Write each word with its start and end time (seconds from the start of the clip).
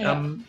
Ja. 0.00 0.12
Ähm, 0.12 0.44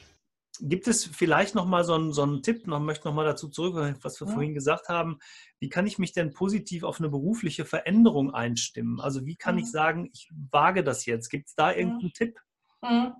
gibt 0.59 0.87
es 0.87 1.05
vielleicht 1.05 1.55
noch 1.55 1.65
mal 1.65 1.83
so 1.83 1.93
einen, 1.95 2.13
so 2.13 2.23
einen 2.23 2.43
Tipp, 2.43 2.67
noch 2.67 2.79
möchte 2.79 3.07
noch 3.07 3.15
mal 3.15 3.25
dazu 3.25 3.49
zurück, 3.49 3.95
was 4.01 4.19
wir 4.19 4.27
ja. 4.27 4.33
vorhin 4.33 4.53
gesagt 4.53 4.89
haben. 4.89 5.19
Wie 5.59 5.69
kann 5.69 5.87
ich 5.87 5.97
mich 5.97 6.13
denn 6.13 6.33
positiv 6.33 6.83
auf 6.83 6.99
eine 6.99 7.09
berufliche 7.09 7.65
Veränderung 7.65 8.33
einstimmen? 8.33 8.99
Also 8.99 9.25
wie 9.25 9.35
kann 9.35 9.55
mhm. 9.55 9.61
ich 9.61 9.71
sagen, 9.71 10.09
ich 10.13 10.29
wage 10.51 10.83
das 10.83 11.05
jetzt? 11.05 11.29
Gibt 11.29 11.47
es 11.47 11.55
da 11.55 11.71
irgendeinen 11.71 12.05
mhm. 12.05 12.13
Tipp? 12.13 12.39
Mhm. 12.81 13.13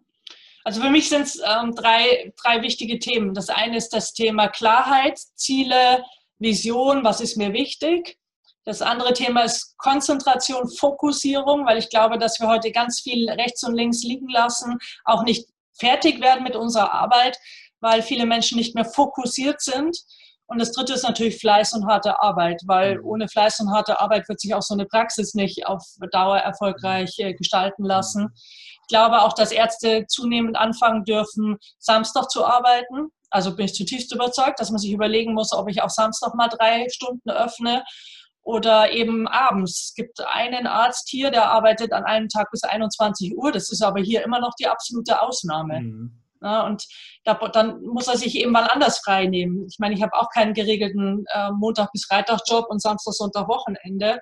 Also 0.64 0.82
für 0.82 0.92
mich 0.92 1.10
sind 1.10 1.24
es 1.24 1.38
ähm, 1.38 1.74
drei, 1.74 2.32
drei 2.42 2.62
wichtige 2.62 3.00
Themen. 3.00 3.34
Das 3.34 3.50
eine 3.50 3.78
ist 3.78 3.90
das 3.90 4.14
Thema 4.14 4.48
Klarheit, 4.48 5.18
Ziele, 5.36 6.04
Vision, 6.38 7.04
was 7.04 7.22
ist 7.22 7.38
mir 7.38 7.54
wichtig. 7.54 8.18
Das 8.64 8.84
andere 8.84 9.14
Thema 9.14 9.42
ist 9.42 9.76
Konzentration, 9.78 10.70
Fokussierung, 10.70 11.66
weil 11.66 11.80
ich 11.80 11.90
glaube, 11.90 12.20
dass 12.20 12.40
wir 12.40 12.48
heute 12.48 12.72
ganz 12.72 13.02
viel 13.02 13.28
rechts 13.28 13.64
und 13.64 13.74
links 13.74 14.04
liegen 14.04 14.30
lassen, 14.30 14.78
auch 15.04 15.24
nicht 15.24 15.51
fertig 15.82 16.22
werden 16.22 16.44
mit 16.44 16.56
unserer 16.56 16.94
Arbeit, 16.94 17.38
weil 17.82 18.02
viele 18.02 18.26
Menschen 18.26 18.58
nicht 18.58 18.76
mehr 18.76 18.86
fokussiert 18.86 19.62
sind. 19.62 19.98
Und 20.46 20.60
das 20.60 20.72
dritte 20.72 20.94
ist 20.94 21.04
natürlich 21.04 21.40
Fleiß 21.40 21.74
und 21.74 21.88
harte 21.88 22.22
Arbeit, 22.22 22.62
weil 22.66 22.98
mhm. 22.98 23.06
ohne 23.06 23.28
Fleiß 23.28 23.60
und 23.62 23.72
harte 23.72 24.00
Arbeit 24.00 24.30
wird 24.30 24.40
sich 24.40 24.54
auch 24.54 24.62
so 24.62 24.74
eine 24.74 24.86
Praxis 24.86 25.34
nicht 25.34 25.66
auf 25.66 25.84
Dauer 26.12 26.38
erfolgreich 26.38 27.18
äh, 27.20 27.34
gestalten 27.34 27.84
lassen. 27.84 28.30
Ich 28.36 28.88
glaube 28.90 29.22
auch, 29.22 29.34
dass 29.34 29.52
Ärzte 29.52 30.06
zunehmend 30.08 30.58
anfangen 30.58 31.06
dürfen, 31.06 31.58
Samstag 31.80 32.30
zu 32.30 32.46
arbeiten. 32.46 33.12
Also 33.30 33.56
bin 33.56 33.66
ich 33.66 33.74
zutiefst 33.74 34.14
überzeugt, 34.14 34.60
dass 34.60 34.72
man 34.72 34.80
sich 34.80 34.92
überlegen 34.92 35.34
muss, 35.34 35.54
ob 35.54 35.70
ich 35.70 35.82
auch 35.82 35.90
Samstag 35.90 36.36
mal 36.36 36.50
drei 36.50 36.86
Stunden 36.90 37.30
öffne 37.30 37.84
oder 38.44 38.92
eben 38.92 39.28
abends. 39.28 39.88
Es 39.90 39.94
gibt 39.94 40.20
einen 40.22 40.68
Arzt 40.68 41.10
hier, 41.10 41.32
der 41.32 41.50
arbeitet 41.50 41.94
an 41.94 42.04
einem 42.04 42.28
Tag 42.28 42.50
bis 42.52 42.64
21 42.64 43.38
Uhr. 43.38 43.52
Das 43.52 43.72
ist 43.72 43.82
aber 43.82 44.02
hier 44.02 44.24
immer 44.24 44.40
noch 44.40 44.54
die 44.60 44.68
absolute 44.68 45.22
Ausnahme. 45.22 45.82
Mhm. 45.82 46.22
Ja, 46.44 46.66
und 46.66 46.88
da, 47.24 47.36
dann 47.36 47.84
muss 47.84 48.08
er 48.08 48.18
sich 48.18 48.36
eben 48.36 48.52
mal 48.52 48.66
anders 48.66 49.00
frei 49.00 49.28
nehmen. 49.28 49.68
Ich 49.70 49.78
meine, 49.78 49.94
ich 49.94 50.02
habe 50.02 50.16
auch 50.16 50.30
keinen 50.34 50.56
geregelten 50.56 51.24
äh, 51.32 51.52
Montag- 51.52 51.92
bis 51.92 52.06
Freitag-Job 52.06 52.66
und 52.68 52.82
Samstag, 52.82 53.14
Sonntag, 53.14 53.48
Wochenende 53.48 54.20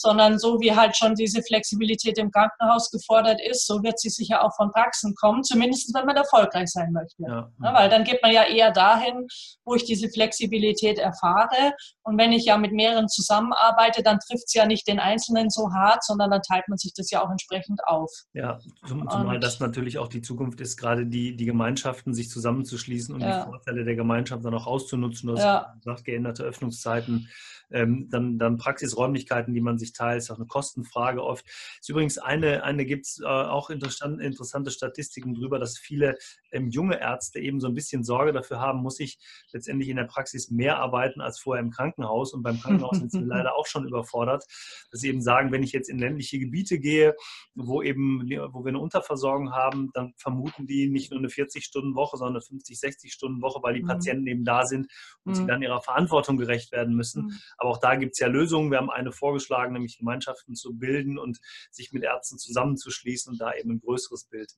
sondern 0.00 0.38
so 0.38 0.60
wie 0.60 0.74
halt 0.74 0.96
schon 0.96 1.14
diese 1.14 1.42
Flexibilität 1.42 2.18
im 2.18 2.30
Krankenhaus 2.30 2.90
gefordert 2.90 3.40
ist, 3.40 3.66
so 3.66 3.82
wird 3.82 3.98
sie 3.98 4.10
sicher 4.10 4.44
auch 4.44 4.54
von 4.54 4.70
Praxen 4.70 5.14
kommen, 5.14 5.42
zumindest 5.42 5.92
wenn 5.94 6.06
man 6.06 6.16
erfolgreich 6.16 6.68
sein 6.68 6.92
möchte. 6.92 7.22
Ja. 7.26 7.50
Ja, 7.62 7.74
weil 7.74 7.88
dann 7.88 8.04
geht 8.04 8.22
man 8.22 8.32
ja 8.32 8.44
eher 8.44 8.70
dahin, 8.70 9.26
wo 9.64 9.74
ich 9.74 9.84
diese 9.84 10.08
Flexibilität 10.08 10.98
erfahre. 10.98 11.72
Und 12.02 12.18
wenn 12.18 12.32
ich 12.32 12.44
ja 12.44 12.56
mit 12.56 12.72
mehreren 12.72 13.08
zusammenarbeite, 13.08 14.02
dann 14.02 14.18
trifft 14.18 14.44
es 14.46 14.54
ja 14.54 14.66
nicht 14.66 14.86
den 14.86 15.00
Einzelnen 15.00 15.50
so 15.50 15.72
hart, 15.72 16.04
sondern 16.04 16.30
dann 16.30 16.42
teilt 16.42 16.68
man 16.68 16.78
sich 16.78 16.92
das 16.94 17.10
ja 17.10 17.24
auch 17.24 17.30
entsprechend 17.30 17.80
auf. 17.86 18.10
Ja, 18.32 18.58
zumal 18.86 19.34
Und, 19.34 19.44
das 19.44 19.60
natürlich 19.60 19.98
auch 19.98 20.08
die 20.08 20.22
Zukunft 20.22 20.60
ist, 20.60 20.76
gerade 20.76 21.06
die, 21.06 21.36
die 21.36 21.46
Gemeinschaften 21.46 22.14
sich 22.14 22.30
zusammenzuschließen 22.30 23.14
und 23.14 23.20
ja. 23.20 23.40
die 23.40 23.50
Vorteile 23.50 23.84
der 23.84 23.96
Gemeinschaft 23.96 24.44
dann 24.44 24.54
auch 24.54 24.66
auszunutzen. 24.66 25.28
Du 25.28 25.38
hast 25.38 25.82
gesagt, 25.82 26.04
geänderte 26.04 26.44
Öffnungszeiten 26.44 27.28
ähm, 27.70 28.08
dann, 28.10 28.38
dann 28.38 28.56
Praxisräumlichkeiten, 28.56 29.54
die 29.54 29.60
man 29.60 29.78
sich 29.78 29.92
teilt, 29.92 30.18
ist 30.18 30.30
auch 30.30 30.36
eine 30.36 30.46
Kostenfrage 30.46 31.22
oft. 31.22 31.44
Ist 31.80 31.88
übrigens 31.88 32.18
eine, 32.18 32.62
eine 32.64 32.84
gibt 32.84 33.06
es 33.06 33.20
äh, 33.20 33.26
auch 33.26 33.70
interessant, 33.70 34.20
interessante 34.20 34.70
Statistiken 34.70 35.34
darüber, 35.34 35.58
dass 35.58 35.78
viele 35.78 36.16
ähm, 36.50 36.68
junge 36.68 37.00
Ärzte 37.00 37.40
eben 37.40 37.60
so 37.60 37.68
ein 37.68 37.74
bisschen 37.74 38.04
Sorge 38.04 38.32
dafür 38.32 38.60
haben, 38.60 38.80
muss 38.80 39.00
ich 39.00 39.18
letztendlich 39.52 39.88
in 39.88 39.96
der 39.96 40.04
Praxis 40.04 40.50
mehr 40.50 40.78
arbeiten 40.78 41.20
als 41.20 41.38
vorher 41.38 41.62
im 41.62 41.70
Krankenhaus. 41.70 42.32
Und 42.32 42.42
beim 42.42 42.60
Krankenhaus 42.60 42.98
sind 42.98 43.12
sie 43.12 43.20
leider 43.24 43.56
auch 43.56 43.66
schon 43.66 43.86
überfordert, 43.86 44.44
dass 44.90 45.00
sie 45.00 45.08
eben 45.08 45.22
sagen, 45.22 45.52
wenn 45.52 45.62
ich 45.62 45.72
jetzt 45.72 45.88
in 45.88 45.98
ländliche 45.98 46.38
Gebiete 46.38 46.78
gehe, 46.78 47.14
wo 47.54 47.82
eben, 47.82 48.22
wo 48.52 48.64
wir 48.64 48.68
eine 48.68 48.80
Unterversorgung 48.80 49.52
haben, 49.52 49.90
dann 49.94 50.14
vermuten 50.16 50.66
die 50.66 50.88
nicht 50.88 51.10
nur 51.10 51.18
eine 51.18 51.28
40-Stunden-Woche, 51.28 52.16
sondern 52.16 52.36
eine 52.36 52.42
50, 52.42 52.78
60-Stunden-Woche, 52.78 53.62
weil 53.62 53.74
die 53.74 53.82
mhm. 53.82 53.88
Patienten 53.88 54.26
eben 54.26 54.44
da 54.44 54.64
sind 54.64 54.88
und 55.24 55.32
mhm. 55.32 55.34
sie 55.34 55.46
dann 55.46 55.62
ihrer 55.62 55.82
Verantwortung 55.82 56.36
gerecht 56.36 56.72
werden 56.72 56.94
müssen. 56.94 57.26
Mhm. 57.26 57.38
Aber 57.58 57.70
auch 57.70 57.78
da 57.78 57.96
gibt 57.96 58.12
es 58.12 58.20
ja 58.20 58.28
Lösungen. 58.28 58.70
Wir 58.70 58.78
haben 58.78 58.90
eine 58.90 59.12
vorgeschlagen, 59.12 59.72
nämlich 59.72 59.98
Gemeinschaften 59.98 60.54
zu 60.54 60.74
bilden 60.74 61.18
und 61.18 61.38
sich 61.70 61.92
mit 61.92 62.04
Ärzten 62.04 62.38
zusammenzuschließen 62.38 63.32
und 63.32 63.40
da 63.40 63.52
eben 63.54 63.72
ein 63.72 63.80
größeres 63.80 64.24
Bild. 64.24 64.52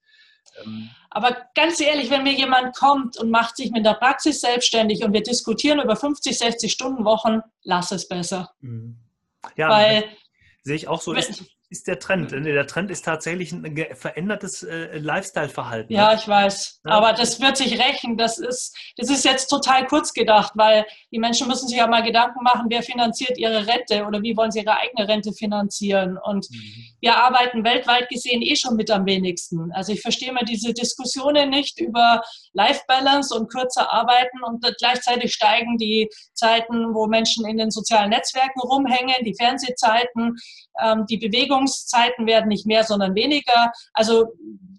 Ähm 0.63 0.91
Aber 1.11 1.37
ganz 1.55 1.81
ehrlich, 1.81 2.11
wenn 2.11 2.23
mir 2.23 2.35
jemand 2.35 2.77
kommt 2.77 3.17
und 3.19 3.31
macht 3.31 3.57
sich 3.57 3.71
mit 3.71 3.85
der 3.85 3.95
Praxis 3.95 4.41
selbstständig 4.41 5.03
und 5.03 5.13
wir 5.13 5.23
diskutieren 5.23 5.81
über 5.81 5.97
50, 5.97 6.39
60 6.39 6.73
Stunden 6.73 7.05
Wochen, 7.05 7.41
lass 7.63 7.91
es 7.91 8.07
besser. 8.07 8.51
Mhm. 8.61 8.99
Ja, 9.57 9.71
Weil, 9.71 10.05
sehe 10.63 10.77
ich 10.77 10.87
auch 10.87 11.01
so. 11.01 11.15
Ist, 11.15 11.45
ist 11.71 11.87
der 11.87 12.01
Trend. 12.01 12.33
Ne? 12.33 12.43
Der 12.53 12.67
Trend 12.67 12.91
ist 12.91 13.05
tatsächlich 13.05 13.53
ein 13.53 13.87
verändertes 13.95 14.65
äh, 14.65 14.99
Lifestyle-Verhalten. 14.99 15.93
Ja, 15.93 16.15
ich 16.15 16.27
weiß. 16.27 16.81
Ja. 16.85 16.91
Aber 16.91 17.13
das 17.13 17.41
wird 17.41 17.57
sich 17.57 17.79
rächen. 17.79 18.17
Das 18.19 18.39
ist, 18.39 18.77
das 18.97 19.09
ist 19.09 19.25
jetzt 19.25 19.47
total 19.47 19.87
kurz 19.87 20.13
gedacht, 20.13 20.53
weil 20.57 20.85
die 21.13 21.21
Menschen 21.21 21.47
müssen 21.47 21.69
sich 21.69 21.79
ja 21.79 21.87
mal 21.87 22.03
Gedanken 22.03 22.43
machen, 22.43 22.67
wer 22.69 22.83
finanziert 22.83 23.39
ihre 23.39 23.69
Rente 23.69 24.05
oder 24.05 24.21
wie 24.21 24.37
wollen 24.37 24.51
sie 24.51 24.61
ihre 24.61 24.77
eigene 24.77 25.07
Rente 25.07 25.33
finanzieren. 25.33 26.19
Und 26.19 26.51
mhm. 26.51 26.87
wir 27.01 27.17
arbeiten 27.17 27.63
weltweit 27.63 28.09
gesehen 28.09 28.43
eh 28.43 28.57
schon 28.57 28.75
mit 28.75 28.91
am 28.91 29.07
wenigsten. 29.07 29.71
Also 29.73 29.93
ich 29.93 30.01
verstehe 30.01 30.33
mal 30.33 30.45
diese 30.45 30.75
Diskussionen 30.75 31.51
nicht 31.51 31.81
über 31.81 32.21
Life-Balance 32.53 33.33
und 33.33 33.49
kürzer 33.49 33.93
arbeiten 33.93 34.43
und 34.45 34.67
gleichzeitig 34.79 35.33
steigen 35.33 35.79
die 35.79 36.09
Zeiten, 36.35 36.95
wo 36.95 37.07
Menschen 37.07 37.47
in 37.47 37.59
den 37.59 37.71
sozialen 37.71 38.11
Netzwerken 38.11 38.61
rumhängen, 38.61 39.25
die 39.25 39.37
Fernsehzeiten, 39.37 40.37
die 41.09 41.19
Bewegungszeiten 41.19 42.27
werden 42.27 42.49
nicht 42.49 42.67
mehr, 42.67 42.85
sondern 42.85 43.15
weniger. 43.15 43.73
Also 43.93 44.27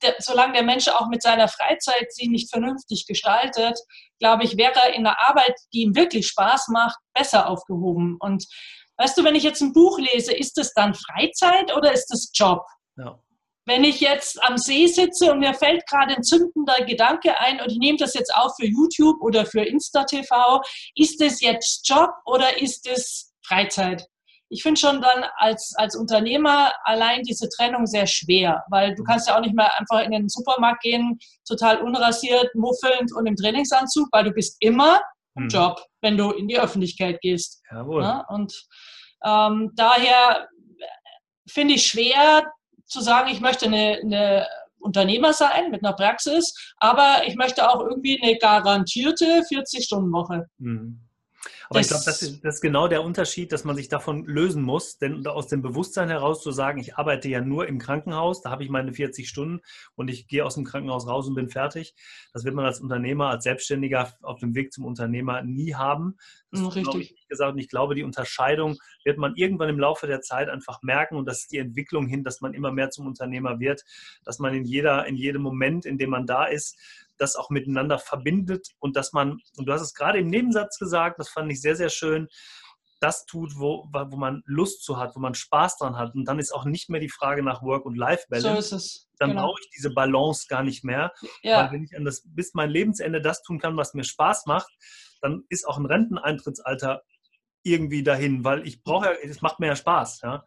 der, 0.02 0.16
solange 0.20 0.54
der 0.54 0.64
Mensch 0.64 0.88
auch 0.88 1.08
mit 1.08 1.22
seiner 1.22 1.48
Freizeit 1.48 2.12
sie 2.12 2.28
nicht 2.28 2.50
vernünftig 2.50 3.06
gestaltet, 3.08 3.80
glaube 4.20 4.44
ich, 4.44 4.58
wäre 4.58 4.74
er 4.76 4.94
in 4.94 5.06
einer 5.06 5.20
Arbeit, 5.20 5.56
die 5.74 5.82
ihm 5.82 5.96
wirklich 5.96 6.28
Spaß 6.28 6.70
macht, 6.70 6.98
besser 7.14 7.48
aufgehoben. 7.48 8.18
Und 8.20 8.46
weißt 8.98 9.18
du, 9.18 9.24
wenn 9.24 9.36
ich 9.36 9.44
jetzt 9.44 9.62
ein 9.62 9.74
Buch 9.74 10.00
lese, 10.00 10.34
ist 10.34 10.58
es 10.58 10.74
dann 10.74 10.94
Freizeit 10.94 11.76
oder 11.76 11.92
ist 11.92 12.12
es 12.12 12.32
Job? 12.34 12.66
Ja. 12.98 13.20
Wenn 13.66 13.84
ich 13.84 14.02
jetzt 14.02 14.42
am 14.44 14.58
See 14.58 14.88
sitze 14.88 15.32
und 15.32 15.40
mir 15.40 15.54
fällt 15.54 15.86
gerade 15.88 16.16
ein 16.16 16.24
zündender 16.24 16.84
Gedanke 16.84 17.40
ein 17.40 17.62
und 17.62 17.72
ich 17.72 17.78
nehme 17.78 17.98
das 17.98 18.16
jetzt 18.16 18.34
auch 18.34 18.56
für 18.56 18.66
YouTube 18.66 19.22
oder 19.22 19.46
für 19.46 19.62
Insta-TV, 19.62 20.62
ist 20.96 21.22
es 21.22 21.42
jetzt 21.42 21.88
Job 21.88 22.10
oder 22.26 22.60
ist 22.60 22.88
es 22.88 23.34
Freizeit? 23.46 24.08
Ich 24.52 24.64
finde 24.64 24.80
schon 24.80 25.02
dann 25.02 25.24
als, 25.38 25.74
als 25.78 25.96
Unternehmer 25.96 26.74
allein 26.84 27.24
diese 27.24 27.48
Trennung 27.48 27.86
sehr 27.88 28.06
schwer, 28.06 28.64
weil 28.70 28.94
du 28.96 29.04
kannst 29.04 29.30
ja 29.30 29.38
auch 29.38 29.42
nicht 29.42 29.56
mehr 29.56 29.80
einfach 29.80 30.04
in 30.04 30.12
den 30.12 30.28
Supermarkt 30.28 30.84
gehen, 30.84 31.18
total 31.48 31.82
unrasiert, 31.82 32.54
muffelnd 32.54 33.16
und 33.16 33.26
im 33.26 33.38
Trainingsanzug, 33.38 34.10
weil 34.12 34.26
du 34.26 34.32
bist 34.32 34.58
immer 34.60 35.00
im 35.36 35.44
hm. 35.44 35.50
Job, 35.50 35.82
wenn 36.02 36.18
du 36.18 36.32
in 36.32 36.50
die 36.50 36.60
Öffentlichkeit 36.60 37.22
gehst. 37.22 37.64
Jawohl. 37.72 38.04
Ja, 38.04 38.26
und 38.28 38.54
ähm, 39.24 39.72
daher 39.76 40.50
finde 41.48 41.76
ich 41.76 41.88
schwer 41.88 42.44
zu 42.86 43.00
sagen, 43.00 43.32
ich 43.32 43.40
möchte 43.40 43.68
eine, 43.68 44.02
eine 44.04 44.48
Unternehmer 44.80 45.32
sein 45.32 45.72
mit 45.72 45.82
einer 45.82 45.96
Praxis, 45.96 46.54
aber 46.76 47.22
ich 47.26 47.36
möchte 47.36 47.70
auch 47.70 47.80
irgendwie 47.80 48.22
eine 48.22 48.38
garantierte 48.38 49.44
40-Stunden-Woche. 49.50 50.48
Mhm. 50.58 51.00
Aber 51.72 51.80
ich 51.80 51.88
glaube, 51.88 52.04
das 52.06 52.22
ist, 52.22 52.44
das 52.44 52.56
ist 52.56 52.62
genau 52.62 52.90
der 52.90 53.02
Unterschied, 53.02 53.54
dass 53.54 53.64
man 53.64 53.78
sich 53.78 53.88
davon 53.88 54.26
lösen 54.26 54.62
muss, 54.62 54.98
denn 54.98 55.26
aus 55.26 55.48
dem 55.48 55.62
Bewusstsein 55.62 56.10
heraus 56.10 56.44
zu 56.44 56.52
sagen, 56.52 56.82
ich 56.82 56.98
arbeite 56.98 57.30
ja 57.30 57.40
nur 57.40 57.66
im 57.66 57.80
Krankenhaus, 57.80 58.42
da 58.42 58.52
habe 58.52 58.66
ich 58.66 58.70
meine 58.70 58.92
40 58.92 59.30
Stunden 59.30 59.62
und 59.96 60.10
ich 60.10 60.28
gehe 60.28 60.44
aus 60.44 60.56
dem 60.56 60.66
Krankenhaus 60.66 61.08
raus 61.08 61.30
und 61.30 61.36
bin 61.36 61.48
fertig. 61.48 61.96
Das 62.34 62.44
wird 62.44 62.56
man 62.56 62.66
als 62.66 62.82
Unternehmer, 62.82 63.30
als 63.30 63.46
Selbstständiger 63.46 64.12
auf 64.22 64.42
dem 64.42 64.54
Weg 64.54 64.74
zum 64.74 64.84
Unternehmer 64.84 65.44
nie 65.44 65.74
haben. 65.74 66.18
Das 66.52 66.60
mhm, 66.60 66.68
Richtig. 66.68 67.16
Ich 67.18 67.28
gesagt. 67.30 67.54
Und 67.54 67.60
ich 67.60 67.70
glaube, 67.70 67.96
die 67.96 68.04
Unterscheidung 68.04 68.78
wird 69.06 69.18
man 69.18 69.36
irgendwann 69.36 69.70
im 69.70 69.80
Laufe 69.80 70.08
der 70.08 70.20
Zeit 70.20 70.50
einfach 70.50 70.82
merken 70.82 71.16
und 71.16 71.26
das 71.26 71.44
ist 71.44 71.54
die 71.54 71.58
Entwicklung 71.58 72.06
hin, 72.06 72.26
dass 72.26 72.42
man 72.42 72.54
immer 72.54 72.74
mehr 72.74 72.90
zum 72.90 73.08
Unternehmer 73.08 73.62
wird, 73.62 73.86
dass 74.26 74.40
man 74.40 74.54
in 74.54 74.66
jeder, 74.66 75.08
in 75.08 75.16
jedem 75.16 75.42
Moment, 75.42 75.86
in 75.86 75.98
dem 75.98 76.10
man 76.10 76.26
da 76.26 76.46
ist, 76.46 76.78
das 77.22 77.36
auch 77.36 77.50
miteinander 77.50 78.00
verbindet 78.00 78.70
und 78.80 78.96
dass 78.96 79.14
man, 79.14 79.38
und 79.58 79.66
du 79.68 79.74
hast 79.74 79.82
es 79.82 79.94
gerade 79.94 80.20
im 80.20 80.28
Nebensatz 80.28 80.80
gesagt, 80.80 81.20
das 81.20 81.30
fand 81.30 81.52
ich 81.52 81.62
sehr, 81.62 81.76
sehr 81.76 81.90
schön, 81.90 82.28
das 83.00 83.26
tut, 83.26 83.54
wo, 83.58 83.88
wo 83.92 84.18
man 84.18 84.44
Lust 84.46 84.84
zu 84.84 84.98
hat, 84.98 85.16
wo 85.16 85.20
man 85.20 85.34
Spaß 85.34 85.78
dran 85.78 85.98
hat. 85.98 86.14
Und 86.14 86.26
dann 86.26 86.38
ist 86.38 86.52
auch 86.52 86.66
nicht 86.66 86.90
mehr 86.90 87.00
die 87.00 87.10
Frage 87.10 87.42
nach 87.42 87.64
Work- 87.64 87.86
und 87.86 87.96
Life-Balance. 87.96 88.48
So 88.48 88.60
ist 88.60 88.72
es. 88.72 89.10
Dann 89.18 89.32
genau. 89.32 89.48
brauche 89.48 89.60
ich 89.64 89.72
diese 89.76 89.92
Balance 89.92 90.46
gar 90.48 90.62
nicht 90.62 90.84
mehr. 90.84 91.12
Ja. 91.42 91.64
Weil 91.64 91.72
wenn 91.72 91.84
ich 91.84 91.98
an 91.98 92.06
das, 92.06 92.22
bis 92.26 92.54
mein 92.54 92.70
Lebensende 92.70 93.20
das 93.20 93.42
tun 93.42 93.60
kann, 93.60 93.76
was 93.76 93.96
mir 93.96 94.04
Spaß 94.04 94.46
macht, 94.46 94.72
dann 95.22 95.44
ist 95.50 95.68
auch 95.68 95.78
ein 95.78 95.88
Renteneintrittsalter 95.88 97.02
irgendwie 97.64 98.04
dahin, 98.04 98.44
weil 98.44 98.68
ich 98.68 98.84
brauche 98.84 99.06
ja, 99.06 99.12
es 99.24 99.42
macht 99.42 99.60
mir 99.60 99.68
ja 99.68 99.76
Spaß. 99.76 100.22
Ja? 100.22 100.44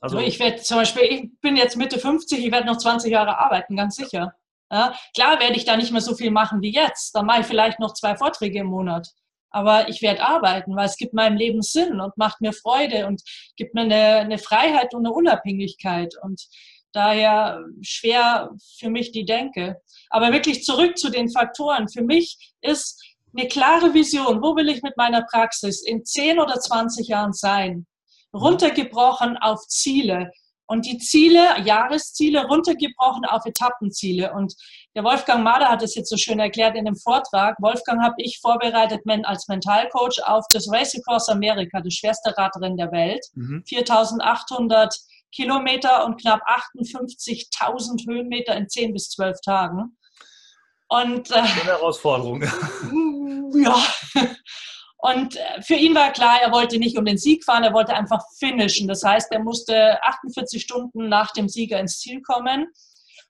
Also, 0.00 0.18
ich 0.18 0.38
werde 0.38 0.62
zum 0.62 0.78
Beispiel, 0.78 1.02
ich 1.04 1.40
bin 1.40 1.56
jetzt 1.56 1.76
Mitte 1.76 1.98
50, 1.98 2.44
ich 2.44 2.52
werde 2.52 2.66
noch 2.66 2.76
20 2.76 3.10
Jahre 3.10 3.38
arbeiten, 3.38 3.76
ganz 3.76 3.96
sicher. 3.96 4.34
Ja, 4.70 4.94
klar 5.14 5.40
werde 5.40 5.56
ich 5.56 5.64
da 5.64 5.76
nicht 5.76 5.92
mehr 5.92 6.00
so 6.00 6.14
viel 6.14 6.30
machen 6.30 6.60
wie 6.60 6.72
jetzt. 6.72 7.14
Dann 7.14 7.26
mache 7.26 7.42
ich 7.42 7.46
vielleicht 7.46 7.78
noch 7.78 7.94
zwei 7.94 8.16
Vorträge 8.16 8.60
im 8.60 8.66
Monat. 8.66 9.08
Aber 9.50 9.88
ich 9.88 10.02
werde 10.02 10.26
arbeiten, 10.26 10.74
weil 10.76 10.86
es 10.86 10.96
gibt 10.96 11.14
meinem 11.14 11.36
Leben 11.36 11.62
Sinn 11.62 12.00
und 12.00 12.16
macht 12.16 12.40
mir 12.40 12.52
Freude 12.52 13.06
und 13.06 13.22
gibt 13.56 13.74
mir 13.74 13.82
eine, 13.82 14.16
eine 14.16 14.38
Freiheit 14.38 14.92
und 14.92 15.06
eine 15.06 15.14
Unabhängigkeit. 15.14 16.14
Und 16.20 16.46
Daher 16.96 17.62
schwer 17.82 18.48
für 18.78 18.88
mich 18.88 19.12
die 19.12 19.26
Denke. 19.26 19.82
Aber 20.08 20.32
wirklich 20.32 20.64
zurück 20.64 20.96
zu 20.96 21.10
den 21.10 21.28
Faktoren. 21.30 21.90
Für 21.90 22.00
mich 22.00 22.54
ist 22.62 23.04
eine 23.36 23.48
klare 23.48 23.92
Vision, 23.92 24.40
wo 24.40 24.56
will 24.56 24.70
ich 24.70 24.80
mit 24.80 24.96
meiner 24.96 25.20
Praxis 25.30 25.82
in 25.82 26.06
10 26.06 26.38
oder 26.40 26.58
20 26.58 27.08
Jahren 27.08 27.34
sein? 27.34 27.86
Runtergebrochen 28.32 29.36
auf 29.36 29.60
Ziele. 29.68 30.30
Und 30.66 30.86
die 30.86 30.98
Ziele, 30.98 31.60
Jahresziele, 31.64 32.44
runtergebrochen 32.46 33.24
auf 33.24 33.44
Etappenziele. 33.46 34.32
Und 34.32 34.54
der 34.94 35.04
Wolfgang 35.04 35.44
Mahler 35.44 35.68
hat 35.68 35.82
es 35.82 35.94
jetzt 35.94 36.10
so 36.10 36.16
schön 36.16 36.40
erklärt 36.40 36.76
in 36.76 36.86
dem 36.86 36.96
Vortrag. 36.96 37.56
Wolfgang 37.60 38.02
habe 38.02 38.16
ich 38.18 38.38
vorbereitet 38.40 39.02
als 39.24 39.46
Mentalcoach 39.48 40.22
auf 40.24 40.44
das 40.52 40.70
Race 40.72 40.96
Across 40.96 41.28
America, 41.28 41.80
das 41.80 41.94
schwerste 41.94 42.36
Radrennen 42.36 42.76
der 42.76 42.90
Welt. 42.90 43.24
Mhm. 43.34 43.62
4800 43.66 44.94
Kilometer 45.32 46.04
und 46.04 46.20
knapp 46.20 46.40
58.000 46.48 48.08
Höhenmeter 48.08 48.56
in 48.56 48.68
10 48.68 48.92
bis 48.92 49.10
12 49.10 49.40
Tagen. 49.44 49.96
Und, 50.88 51.30
äh, 51.30 51.34
Eine 51.34 51.64
Herausforderung. 51.64 52.42
ja. 53.54 53.76
Und 55.06 55.36
äh, 55.36 55.62
für 55.62 55.74
ihn 55.74 55.94
war 55.94 56.10
klar, 56.10 56.40
er 56.42 56.50
wollte 56.50 56.78
nicht 56.78 56.98
um 56.98 57.04
den 57.04 57.16
Sieg 57.16 57.44
fahren, 57.44 57.62
er 57.62 57.72
wollte 57.72 57.94
einfach 57.94 58.24
finishen. 58.40 58.88
Das 58.88 59.04
heißt, 59.04 59.30
er 59.30 59.38
musste 59.38 60.02
48 60.02 60.60
Stunden 60.60 61.08
nach 61.08 61.30
dem 61.30 61.48
Sieger 61.48 61.78
ins 61.78 62.00
Ziel 62.00 62.22
kommen. 62.22 62.66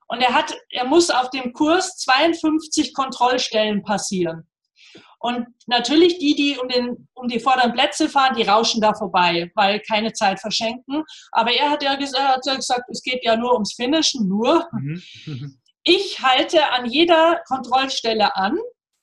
Und 0.09 0.23
er 0.23 0.33
hat, 0.33 0.55
er 0.71 0.87
muss 0.87 1.11
auf 1.11 1.29
dem 1.29 1.53
Kurs 1.53 1.99
52 1.99 2.95
Kontrollstellen 2.95 3.83
passieren. 3.83 4.49
Und 5.19 5.49
natürlich 5.67 6.19
die, 6.19 6.35
die 6.35 6.57
um, 6.59 6.69
den, 6.69 7.09
um 7.13 7.29
die 7.29 7.41
vorderen 7.41 7.73
Plätze 7.73 8.09
fahren, 8.09 8.37
die 8.37 8.45
rauschen 8.45 8.81
da 8.81 8.95
vorbei, 8.95 9.51
weil 9.55 9.81
keine 9.81 10.15
Zeit 10.15 10.41
verschenken. 10.41 11.05
Aber 11.33 11.53
er 11.53 11.69
hat 11.71 11.83
ja 11.83 11.97
gesagt, 11.97 12.47
hat 12.47 12.57
gesagt 12.57 12.89
es 12.91 13.03
geht 13.03 13.23
ja 13.23 13.37
nur 13.37 13.53
ums 13.53 13.75
Finishen, 13.75 14.27
nur. 14.29 14.67
Mhm. 14.73 15.61
Ich 15.83 16.23
halte 16.23 16.71
an 16.73 16.87
jeder 16.87 17.43
Kontrollstelle 17.47 18.35
an, 18.35 18.57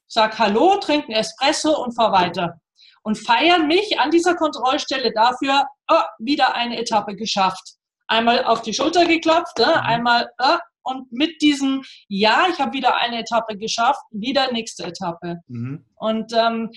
sag 0.07 0.39
Hallo, 0.39 0.77
trinke 0.77 1.09
einen 1.09 1.17
Espresso 1.17 1.83
und 1.83 1.93
fahr 1.93 2.11
weiter. 2.11 2.59
Und 3.03 3.17
feiern 3.17 3.67
mich 3.67 3.99
an 3.99 4.11
dieser 4.11 4.35
Kontrollstelle 4.35 5.11
dafür, 5.13 5.65
oh, 5.89 6.01
wieder 6.19 6.55
eine 6.55 6.79
Etappe 6.79 7.15
geschafft. 7.15 7.75
Einmal 8.07 8.45
auf 8.45 8.61
die 8.61 8.73
Schulter 8.73 9.05
geklopft, 9.05 9.59
äh, 9.59 9.63
einmal 9.63 10.29
oh, 10.39 10.57
und 10.83 11.11
mit 11.11 11.41
diesem 11.41 11.83
Ja, 12.07 12.47
ich 12.51 12.59
habe 12.59 12.73
wieder 12.73 12.95
eine 12.97 13.19
Etappe 13.19 13.57
geschafft, 13.57 14.01
wieder 14.11 14.51
nächste 14.51 14.83
Etappe. 14.83 15.39
Mhm. 15.47 15.85
Und 15.95 16.33
ähm, 16.33 16.71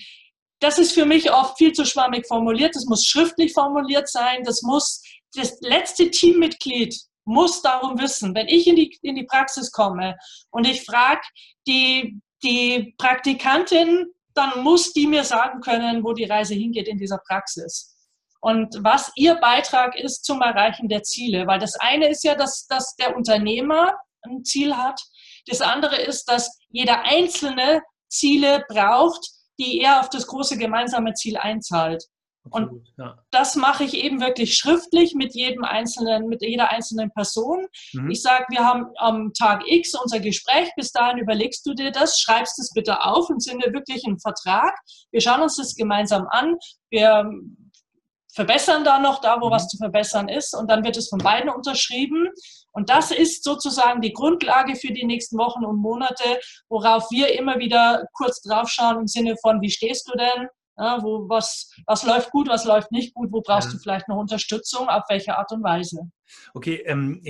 das 0.59 0.79
ist 0.79 0.93
für 0.93 1.05
mich 1.05 1.31
oft 1.31 1.57
viel 1.57 1.73
zu 1.73 1.85
schwammig 1.85 2.25
formuliert. 2.27 2.75
Das 2.75 2.85
muss 2.85 3.05
schriftlich 3.05 3.53
formuliert 3.53 4.09
sein. 4.09 4.43
Das 4.43 4.61
muss 4.63 5.01
das 5.33 5.59
letzte 5.61 6.09
Teammitglied 6.09 6.95
muss 7.25 7.61
darum 7.61 7.99
wissen, 7.99 8.33
wenn 8.35 8.47
ich 8.47 8.67
in 8.67 8.77
die, 8.77 8.97
in 9.01 9.15
die 9.15 9.25
Praxis 9.25 9.71
komme 9.71 10.15
und 10.49 10.65
ich 10.65 10.85
frage 10.85 11.21
die, 11.67 12.21
die 12.41 12.95
Praktikantin, 12.97 14.05
dann 14.37 14.63
muss 14.63 14.93
die 14.93 15.07
mir 15.07 15.23
sagen 15.23 15.61
können, 15.61 16.03
wo 16.03 16.13
die 16.13 16.25
Reise 16.25 16.53
hingeht 16.53 16.87
in 16.87 16.97
dieser 16.97 17.17
Praxis. 17.17 17.95
Und 18.39 18.77
was 18.81 19.11
ihr 19.15 19.35
Beitrag 19.35 19.95
ist 19.99 20.23
zum 20.23 20.41
Erreichen 20.41 20.87
der 20.87 21.03
Ziele. 21.03 21.47
Weil 21.47 21.59
das 21.59 21.75
eine 21.79 22.09
ist 22.09 22.23
ja, 22.23 22.35
dass, 22.35 22.67
dass 22.67 22.95
der 22.95 23.15
Unternehmer 23.15 23.93
ein 24.23 24.43
Ziel 24.43 24.77
hat. 24.77 25.01
Das 25.47 25.61
andere 25.61 25.95
ist, 25.97 26.25
dass 26.25 26.57
jeder 26.69 27.03
einzelne 27.03 27.81
Ziele 28.09 28.63
braucht, 28.69 29.27
die 29.59 29.81
er 29.81 29.99
auf 30.01 30.09
das 30.09 30.27
große 30.27 30.57
gemeinsame 30.57 31.13
Ziel 31.13 31.37
einzahlt. 31.37 32.05
Und 32.49 32.87
ja. 32.97 33.17
das 33.31 33.55
mache 33.55 33.83
ich 33.83 33.95
eben 33.95 34.21
wirklich 34.21 34.55
schriftlich 34.55 35.15
mit 35.15 35.35
jedem 35.35 35.63
einzelnen, 35.63 36.27
mit 36.27 36.41
jeder 36.41 36.71
einzelnen 36.71 37.11
Person. 37.11 37.65
Mhm. 37.93 38.11
Ich 38.11 38.21
sage, 38.21 38.45
wir 38.49 38.63
haben 38.63 38.87
am 38.97 39.33
Tag 39.33 39.63
X 39.65 39.93
unser 39.95 40.19
Gespräch, 40.19 40.69
bis 40.75 40.91
dahin 40.91 41.17
überlegst 41.17 41.65
du 41.65 41.73
dir 41.73 41.91
das, 41.91 42.19
schreibst 42.19 42.59
es 42.59 42.71
bitte 42.73 43.03
auf 43.03 43.29
und 43.29 43.43
sind 43.43 43.63
wir 43.63 43.73
wirklich 43.73 44.03
im 44.05 44.19
Vertrag. 44.19 44.73
Wir 45.11 45.21
schauen 45.21 45.41
uns 45.41 45.57
das 45.57 45.75
gemeinsam 45.75 46.27
an. 46.29 46.55
Wir 46.89 47.29
verbessern 48.37 48.83
da 48.83 48.99
noch 48.99 49.19
da, 49.19 49.41
wo 49.41 49.47
mhm. 49.47 49.51
was 49.51 49.67
zu 49.67 49.77
verbessern 49.77 50.29
ist 50.29 50.55
und 50.55 50.69
dann 50.69 50.83
wird 50.83 50.95
es 50.95 51.09
von 51.09 51.19
beiden 51.19 51.49
unterschrieben. 51.49 52.29
Und 52.71 52.89
das 52.89 53.09
ist 53.09 53.43
sozusagen 53.43 54.01
die 54.01 54.13
Grundlage 54.13 54.75
für 54.75 54.93
die 54.93 55.05
nächsten 55.05 55.37
Wochen 55.39 55.65
und 55.65 55.77
Monate, 55.77 56.39
worauf 56.69 57.09
wir 57.09 57.33
immer 57.37 57.57
wieder 57.57 58.05
kurz 58.13 58.41
draufschauen 58.43 58.99
im 58.99 59.07
Sinne 59.07 59.35
von, 59.41 59.61
wie 59.61 59.71
stehst 59.71 60.07
du 60.07 60.15
denn? 60.15 60.47
Ja, 60.77 61.01
wo, 61.01 61.27
was, 61.27 61.71
was 61.85 62.05
läuft 62.05 62.31
gut, 62.31 62.47
was 62.47 62.65
läuft 62.65 62.91
nicht 62.91 63.13
gut, 63.13 63.31
wo 63.31 63.41
brauchst 63.41 63.73
du 63.73 63.77
vielleicht 63.77 64.07
noch 64.07 64.17
Unterstützung, 64.17 64.87
auf 64.89 65.03
welche 65.09 65.37
Art 65.37 65.51
und 65.51 65.63
Weise? 65.63 66.11
Okay, 66.53 66.83
ähm, 66.85 67.21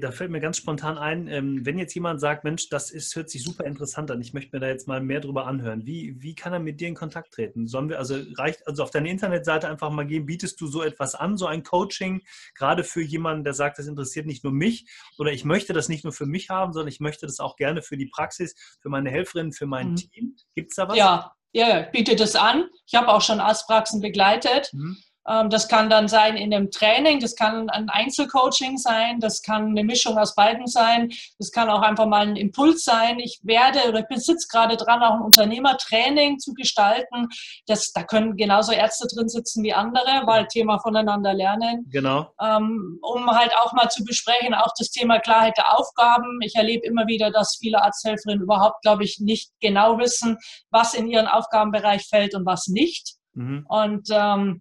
da 0.00 0.10
fällt 0.10 0.30
mir 0.30 0.40
ganz 0.40 0.56
spontan 0.56 0.98
ein, 0.98 1.28
ähm, 1.28 1.64
wenn 1.64 1.78
jetzt 1.78 1.94
jemand 1.94 2.20
sagt, 2.20 2.44
Mensch, 2.44 2.68
das 2.68 2.90
ist, 2.90 3.14
hört 3.14 3.30
sich 3.30 3.42
super 3.42 3.64
interessant 3.64 4.10
an, 4.10 4.20
ich 4.20 4.34
möchte 4.34 4.54
mir 4.54 4.60
da 4.60 4.66
jetzt 4.66 4.88
mal 4.88 5.00
mehr 5.00 5.20
drüber 5.20 5.46
anhören, 5.46 5.86
wie, 5.86 6.20
wie 6.20 6.34
kann 6.34 6.52
er 6.52 6.58
mit 6.58 6.80
dir 6.80 6.88
in 6.88 6.94
Kontakt 6.94 7.32
treten? 7.32 7.68
Sollen 7.68 7.88
wir, 7.88 7.98
also 7.98 8.16
reicht, 8.36 8.66
also 8.66 8.82
auf 8.82 8.90
deine 8.90 9.10
Internetseite 9.10 9.68
einfach 9.68 9.90
mal 9.90 10.06
gehen, 10.06 10.26
bietest 10.26 10.60
du 10.60 10.66
so 10.66 10.82
etwas 10.82 11.14
an, 11.14 11.36
so 11.36 11.46
ein 11.46 11.62
Coaching, 11.62 12.22
gerade 12.54 12.84
für 12.84 13.02
jemanden, 13.02 13.44
der 13.44 13.54
sagt, 13.54 13.78
das 13.78 13.86
interessiert 13.86 14.26
nicht 14.26 14.44
nur 14.44 14.52
mich 14.52 14.90
oder 15.18 15.32
ich 15.32 15.44
möchte 15.44 15.72
das 15.72 15.88
nicht 15.88 16.04
nur 16.04 16.12
für 16.12 16.26
mich 16.26 16.50
haben, 16.50 16.72
sondern 16.72 16.88
ich 16.88 17.00
möchte 17.00 17.26
das 17.26 17.40
auch 17.40 17.56
gerne 17.56 17.82
für 17.82 17.96
die 17.96 18.06
Praxis, 18.06 18.54
für 18.80 18.88
meine 18.88 19.10
Helferin, 19.10 19.52
für 19.52 19.66
mein 19.66 19.90
mhm. 19.90 19.96
Team. 19.96 20.36
Gibt 20.54 20.72
es 20.72 20.76
da 20.76 20.88
was? 20.88 20.96
Ja, 20.96 21.32
ja, 21.52 21.82
bietet 21.82 22.20
es 22.20 22.36
an. 22.36 22.68
Ich 22.86 22.94
habe 22.94 23.08
auch 23.08 23.20
schon 23.20 23.40
Arztpraxen 23.40 24.00
begleitet. 24.00 24.70
Mhm. 24.72 24.98
Ähm, 25.28 25.50
das 25.50 25.68
kann 25.68 25.90
dann 25.90 26.08
sein 26.08 26.36
in 26.36 26.52
einem 26.52 26.70
Training, 26.70 27.20
das 27.20 27.34
kann 27.34 27.68
ein 27.70 27.88
Einzelcoaching 27.88 28.78
sein, 28.78 29.20
das 29.20 29.42
kann 29.42 29.68
eine 29.68 29.84
Mischung 29.84 30.18
aus 30.18 30.34
beiden 30.34 30.66
sein, 30.66 31.10
das 31.38 31.52
kann 31.52 31.68
auch 31.68 31.82
einfach 31.82 32.06
mal 32.06 32.26
ein 32.26 32.36
Impuls 32.36 32.84
sein. 32.84 33.18
Ich 33.18 33.40
werde 33.42 33.88
oder 33.88 34.00
ich 34.00 34.08
besitze 34.08 34.48
gerade 34.50 34.76
dran, 34.76 35.02
auch 35.02 35.14
ein 35.14 35.22
Unternehmertraining 35.22 36.38
zu 36.38 36.54
gestalten. 36.54 37.28
Das, 37.66 37.92
da 37.92 38.02
können 38.02 38.36
genauso 38.36 38.72
Ärzte 38.72 39.06
drin 39.14 39.28
sitzen 39.28 39.62
wie 39.62 39.74
andere, 39.74 40.22
weil 40.24 40.46
Thema 40.46 40.78
voneinander 40.78 41.34
lernen. 41.34 41.86
Genau. 41.90 42.32
Ähm, 42.40 42.98
um 43.02 43.30
halt 43.30 43.54
auch 43.56 43.72
mal 43.72 43.90
zu 43.90 44.04
besprechen, 44.04 44.54
auch 44.54 44.72
das 44.78 44.90
Thema 44.90 45.18
Klarheit 45.20 45.56
der 45.56 45.78
Aufgaben. 45.78 46.40
Ich 46.42 46.54
erlebe 46.54 46.86
immer 46.86 47.06
wieder, 47.06 47.30
dass 47.30 47.56
viele 47.56 47.82
Arzthelferinnen 47.82 48.42
überhaupt, 48.42 48.82
glaube 48.82 49.04
ich, 49.04 49.20
nicht 49.20 49.52
genau 49.60 49.98
wissen, 49.98 50.38
was 50.70 50.94
in 50.94 51.06
ihren 51.08 51.26
Aufgabenbereich 51.26 52.06
fällt 52.06 52.34
und 52.34 52.46
was 52.46 52.68
nicht. 52.68 53.16
Mhm. 53.34 53.64
Und 53.68 54.08
ähm, 54.10 54.60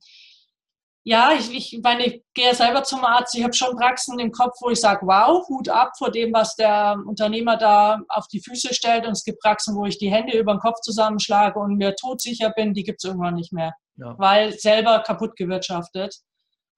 ja, 1.03 1.31
ich, 1.33 1.53
ich 1.53 1.79
meine, 1.81 2.05
ich 2.05 2.23
gehe 2.33 2.53
selber 2.53 2.83
zum 2.83 3.03
Arzt. 3.05 3.33
Ich 3.35 3.43
habe 3.43 3.53
schon 3.53 3.75
Praxen 3.77 4.19
im 4.19 4.31
Kopf, 4.31 4.55
wo 4.61 4.69
ich 4.69 4.79
sage, 4.79 5.05
wow, 5.05 5.47
Hut 5.47 5.69
ab 5.69 5.93
vor 5.97 6.11
dem, 6.11 6.33
was 6.33 6.55
der 6.55 6.97
Unternehmer 7.05 7.57
da 7.57 8.01
auf 8.09 8.27
die 8.27 8.41
Füße 8.41 8.73
stellt. 8.73 9.05
Und 9.05 9.13
es 9.13 9.23
gibt 9.23 9.39
Praxen, 9.39 9.75
wo 9.75 9.85
ich 9.85 9.97
die 9.97 10.11
Hände 10.11 10.37
über 10.37 10.53
den 10.53 10.59
Kopf 10.59 10.81
zusammenschlage 10.81 11.57
und 11.59 11.77
mir 11.77 11.95
todsicher 11.95 12.51
bin, 12.51 12.73
die 12.73 12.83
gibt 12.83 13.01
es 13.01 13.07
irgendwann 13.07 13.35
nicht 13.35 13.53
mehr, 13.53 13.73
ja. 13.95 14.15
weil 14.17 14.51
selber 14.59 14.99
kaputt 14.99 15.35
gewirtschaftet. 15.37 16.15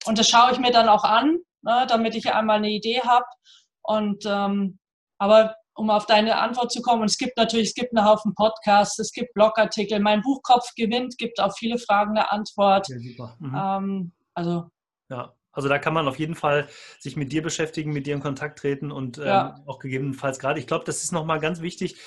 Und 0.06 0.18
das 0.18 0.30
schaue 0.30 0.51
ich 0.51 0.60
mir 0.60 0.72
dann 0.72 0.88
auch 0.88 1.04
an, 1.04 1.40
ne, 1.63 1.86
damit 1.90 2.16
ich 2.16 2.32
einmal 2.32 2.58
eine 2.58 2.70
Idee 2.70 3.01
habe. 3.01 3.25
Und 3.82 4.24
ähm, 4.25 4.80
aber 5.18 5.56
um 5.75 5.90
auf 5.90 6.06
deine 6.06 6.38
Antwort 6.38 6.72
zu 6.72 6.82
kommen. 6.82 7.01
Und 7.01 7.10
es 7.10 7.18
gibt 7.18 7.38
natürlich, 7.38 7.70
es 7.70 7.74
gibt 7.74 7.96
einen 7.96 8.06
Haufen 8.06 8.34
Podcasts, 8.36 9.00
es 9.00 9.12
gibt 9.12 9.34
Blogartikel. 9.34 10.00
Mein 10.00 10.22
Buch 10.22 10.42
Kopf 10.44 10.74
gewinnt 10.75 11.18
gibt 11.18 11.40
auf 11.40 11.56
viele 11.58 11.78
Fragen 11.78 12.18
eine 12.18 12.32
Antwort. 12.32 12.88
Ja, 12.90 13.00
super. 13.00 13.38
Mhm. 13.40 13.56
Ähm, 13.56 14.12
also. 14.34 14.70
Ja, 15.10 15.34
also 15.54 15.68
da 15.68 15.80
kann 15.80 15.94
man 15.94 16.08
auf 16.08 16.18
jeden 16.18 16.36
Fall 16.36 16.68
sich 17.00 17.18
mit 17.18 17.32
dir 17.32 17.42
beschäftigen, 17.42 17.92
mit 17.92 18.08
dir 18.08 18.16
in 18.16 18.22
Kontakt 18.22 18.60
treten 18.60 18.92
und 18.92 19.18
ähm, 19.18 19.51
auch 19.66 19.80
gegebenenfalls 19.80 20.40
gerade, 20.40 20.60
ich 20.60 20.68
glaube, 20.68 20.86
das 20.86 21.04
ist 21.04 21.12
nochmal 21.12 21.40
ganz 21.40 21.62
wichtig, 21.62 21.98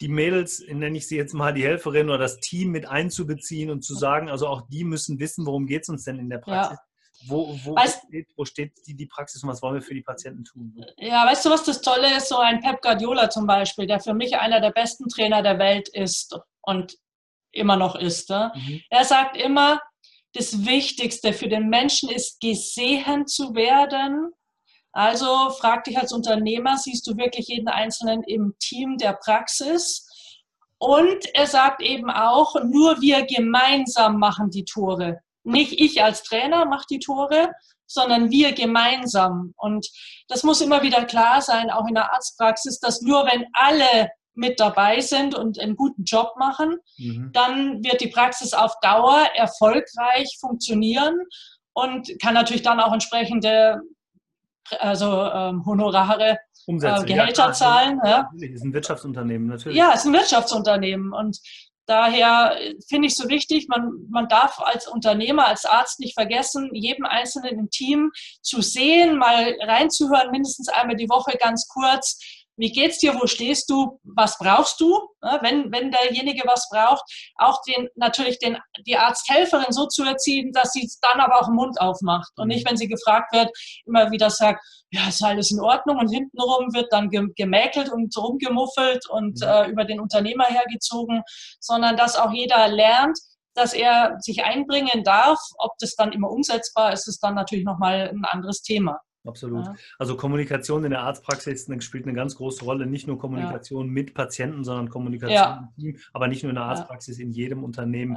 die 0.00 0.08
Mädels, 0.08 0.64
nenne 0.66 0.96
ich 0.96 1.06
sie 1.06 1.16
jetzt 1.16 1.34
mal 1.34 1.52
die 1.52 1.62
Helferin 1.62 2.08
oder 2.08 2.18
das 2.18 2.38
Team 2.38 2.70
mit 2.70 2.86
einzubeziehen 2.86 3.70
und 3.70 3.84
zu 3.84 3.94
sagen, 3.94 4.30
also 4.30 4.46
auch 4.46 4.62
die 4.68 4.84
müssen 4.84 5.18
wissen, 5.18 5.44
worum 5.44 5.66
geht 5.66 5.82
es 5.82 5.90
uns 5.90 6.04
denn 6.04 6.18
in 6.18 6.30
der 6.30 6.38
Praxis. 6.38 6.78
Ja. 6.78 6.93
Wo, 7.26 7.58
wo, 7.64 7.74
weißt, 7.74 8.04
steht, 8.08 8.28
wo 8.36 8.44
steht 8.44 8.72
die, 8.86 8.94
die 8.94 9.06
Praxis 9.06 9.42
und 9.42 9.48
was 9.48 9.62
wollen 9.62 9.74
wir 9.74 9.82
für 9.82 9.94
die 9.94 10.02
Patienten 10.02 10.44
tun? 10.44 10.84
Ja, 10.98 11.26
weißt 11.26 11.44
du, 11.44 11.50
was 11.50 11.64
das 11.64 11.80
Tolle 11.80 12.16
ist? 12.16 12.28
So 12.28 12.38
ein 12.38 12.60
Pep 12.60 12.82
Guardiola 12.82 13.30
zum 13.30 13.46
Beispiel, 13.46 13.86
der 13.86 14.00
für 14.00 14.14
mich 14.14 14.36
einer 14.36 14.60
der 14.60 14.70
besten 14.70 15.08
Trainer 15.08 15.42
der 15.42 15.58
Welt 15.58 15.88
ist 15.88 16.36
und 16.62 16.96
immer 17.52 17.76
noch 17.76 17.94
ist. 17.94 18.30
Mhm. 18.30 18.80
Er 18.90 19.04
sagt 19.04 19.36
immer, 19.36 19.80
das 20.34 20.64
Wichtigste 20.66 21.32
für 21.32 21.48
den 21.48 21.68
Menschen 21.68 22.10
ist, 22.10 22.40
gesehen 22.40 23.26
zu 23.26 23.54
werden. 23.54 24.32
Also 24.92 25.50
frag 25.50 25.84
dich 25.84 25.98
als 25.98 26.12
Unternehmer, 26.12 26.76
siehst 26.76 27.06
du 27.06 27.16
wirklich 27.16 27.48
jeden 27.48 27.68
Einzelnen 27.68 28.22
im 28.24 28.54
Team 28.60 28.96
der 28.96 29.14
Praxis? 29.14 30.08
Und 30.78 31.24
er 31.34 31.46
sagt 31.46 31.82
eben 31.82 32.10
auch, 32.10 32.54
nur 32.62 33.00
wir 33.00 33.24
gemeinsam 33.24 34.18
machen 34.18 34.50
die 34.50 34.64
Tore. 34.64 35.20
Nicht 35.44 35.80
ich 35.80 36.02
als 36.02 36.22
Trainer 36.22 36.64
mache 36.66 36.86
die 36.90 36.98
Tore, 36.98 37.50
sondern 37.86 38.30
wir 38.30 38.52
gemeinsam. 38.52 39.54
Und 39.56 39.86
das 40.28 40.42
muss 40.42 40.60
immer 40.60 40.82
wieder 40.82 41.04
klar 41.04 41.40
sein, 41.42 41.70
auch 41.70 41.86
in 41.86 41.94
der 41.94 42.12
Arztpraxis, 42.12 42.80
dass 42.80 43.02
nur 43.02 43.26
wenn 43.26 43.44
alle 43.52 44.10
mit 44.34 44.58
dabei 44.58 45.00
sind 45.00 45.34
und 45.34 45.60
einen 45.60 45.76
guten 45.76 46.04
Job 46.04 46.32
machen, 46.36 46.78
mhm. 46.98 47.30
dann 47.32 47.84
wird 47.84 48.00
die 48.00 48.08
Praxis 48.08 48.52
auf 48.52 48.74
Dauer 48.80 49.28
erfolgreich 49.36 50.36
funktionieren 50.40 51.14
und 51.72 52.08
kann 52.20 52.34
natürlich 52.34 52.62
dann 52.62 52.80
auch 52.80 52.92
entsprechende 52.92 53.80
also 54.80 55.06
ähm, 55.06 55.64
Honorare, 55.66 56.38
äh, 56.66 57.04
Gehälter 57.04 57.46
ja, 57.46 57.52
zahlen. 57.52 58.00
Ja. 58.04 58.22
Natürlich, 58.32 58.52
ist 58.52 58.64
ein 58.64 58.72
Wirtschaftsunternehmen, 58.72 59.46
natürlich. 59.48 59.76
Ja, 59.76 59.92
ist 59.92 60.06
ein 60.06 60.12
Wirtschaftsunternehmen. 60.12 61.12
Und 61.12 61.38
daher 61.86 62.56
finde 62.88 63.08
ich 63.08 63.16
so 63.16 63.28
wichtig, 63.28 63.68
man, 63.68 63.92
man 64.10 64.28
darf 64.28 64.58
als 64.60 64.86
Unternehmer, 64.86 65.46
als 65.46 65.64
Arzt 65.64 66.00
nicht 66.00 66.14
vergessen, 66.14 66.70
jedem 66.72 67.04
Einzelnen 67.04 67.58
im 67.58 67.70
Team 67.70 68.10
zu 68.42 68.62
sehen, 68.62 69.18
mal 69.18 69.54
reinzuhören, 69.60 70.30
mindestens 70.30 70.68
einmal 70.68 70.96
die 70.96 71.08
Woche 71.08 71.36
ganz 71.38 71.68
kurz, 71.68 72.43
wie 72.56 72.70
geht's 72.70 72.98
dir, 72.98 73.14
wo 73.20 73.26
stehst 73.26 73.68
du, 73.68 74.00
was 74.04 74.38
brauchst 74.38 74.80
du, 74.80 75.00
wenn, 75.42 75.72
wenn 75.72 75.90
derjenige 75.90 76.46
was 76.46 76.68
braucht, 76.70 77.02
auch 77.36 77.60
den, 77.62 77.88
natürlich 77.96 78.38
den, 78.38 78.58
die 78.86 78.96
Arzthelferin 78.96 79.72
so 79.72 79.86
zu 79.86 80.04
erziehen, 80.04 80.52
dass 80.52 80.72
sie 80.72 80.88
dann 81.02 81.20
aber 81.20 81.40
auch 81.40 81.46
den 81.46 81.56
Mund 81.56 81.80
aufmacht 81.80 82.32
und 82.36 82.48
nicht, 82.48 82.64
mhm. 82.64 82.70
wenn 82.70 82.76
sie 82.76 82.88
gefragt 82.88 83.32
wird, 83.32 83.50
immer 83.86 84.10
wieder 84.10 84.30
sagt, 84.30 84.64
ja, 84.90 85.08
ist 85.08 85.24
alles 85.24 85.50
in 85.50 85.60
Ordnung 85.60 85.98
und 85.98 86.08
hintenrum 86.08 86.72
wird 86.72 86.92
dann 86.92 87.10
gemäkelt 87.10 87.90
und 87.90 88.16
rumgemuffelt 88.16 89.08
und. 89.10 89.40
Mhm. 89.40 89.48
äh, 89.48 89.74
über 89.74 89.84
den 89.84 90.00
Unternehmer 90.00 90.44
hergezogen, 90.44 91.22
sondern 91.60 91.96
dass 91.96 92.16
auch 92.16 92.32
jeder 92.32 92.68
lernt, 92.68 93.18
dass 93.54 93.72
er 93.72 94.16
sich 94.20 94.44
einbringen 94.44 95.04
darf. 95.04 95.38
Ob 95.58 95.72
das 95.78 95.94
dann 95.94 96.12
immer 96.12 96.30
umsetzbar 96.30 96.92
ist, 96.92 97.08
ist 97.08 97.20
dann 97.20 97.34
natürlich 97.34 97.64
nochmal 97.64 98.10
ein 98.10 98.24
anderes 98.24 98.62
Thema. 98.62 99.00
Absolut. 99.26 99.64
Ja. 99.64 99.74
Also 99.98 100.16
Kommunikation 100.16 100.84
in 100.84 100.90
der 100.90 101.00
Arztpraxis 101.00 101.66
spielt 101.80 102.04
eine 102.04 102.14
ganz 102.14 102.36
große 102.36 102.64
Rolle. 102.64 102.86
Nicht 102.86 103.06
nur 103.06 103.18
Kommunikation 103.18 103.86
ja. 103.86 103.92
mit 103.92 104.14
Patienten, 104.14 104.64
sondern 104.64 104.90
Kommunikation 104.90 105.34
ja. 105.34 105.72
im 105.76 105.82
Team, 105.82 106.00
aber 106.12 106.28
nicht 106.28 106.42
nur 106.42 106.50
in 106.50 106.56
der 106.56 106.64
Arztpraxis, 106.64 107.18
in 107.18 107.30
jedem 107.30 107.64
Unternehmen. 107.64 108.16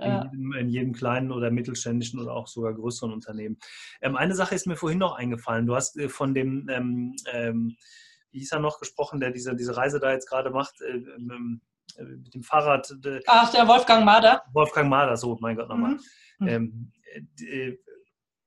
In 0.00 0.14
jedem, 0.14 0.52
in, 0.52 0.68
jedem, 0.68 0.92
kleinen 0.92 1.32
oder 1.32 1.50
mittelständischen 1.50 2.20
oder 2.20 2.32
auch 2.32 2.46
sogar 2.46 2.72
größeren 2.72 3.12
Unternehmen. 3.12 3.58
Ähm, 4.00 4.16
eine 4.16 4.36
Sache 4.36 4.54
ist 4.54 4.68
mir 4.68 4.76
vorhin 4.76 5.00
noch 5.00 5.16
eingefallen. 5.16 5.66
Du 5.66 5.74
hast 5.74 5.98
äh, 5.98 6.08
von 6.08 6.34
dem, 6.34 6.68
ähm, 6.70 7.16
ähm, 7.32 7.76
wie 8.30 8.38
hieß 8.38 8.52
er 8.52 8.60
noch 8.60 8.78
gesprochen, 8.78 9.18
der 9.18 9.32
diese, 9.32 9.56
diese 9.56 9.76
Reise 9.76 9.98
da 9.98 10.12
jetzt 10.12 10.28
gerade 10.28 10.50
macht, 10.50 10.80
äh, 10.82 10.98
äh, 10.98 12.04
mit 12.04 12.32
dem 12.32 12.44
Fahrrad. 12.44 12.94
Ach, 13.26 13.50
der 13.52 13.66
Wolfgang 13.66 14.04
Mader. 14.04 14.42
Wolfgang 14.52 14.88
Mader, 14.88 15.16
so, 15.16 15.36
mein 15.40 15.56
Gott 15.56 15.68
nochmal. 15.68 15.96
Mhm. 16.38 16.48
Ähm, 16.48 16.92
äh, 17.40 17.76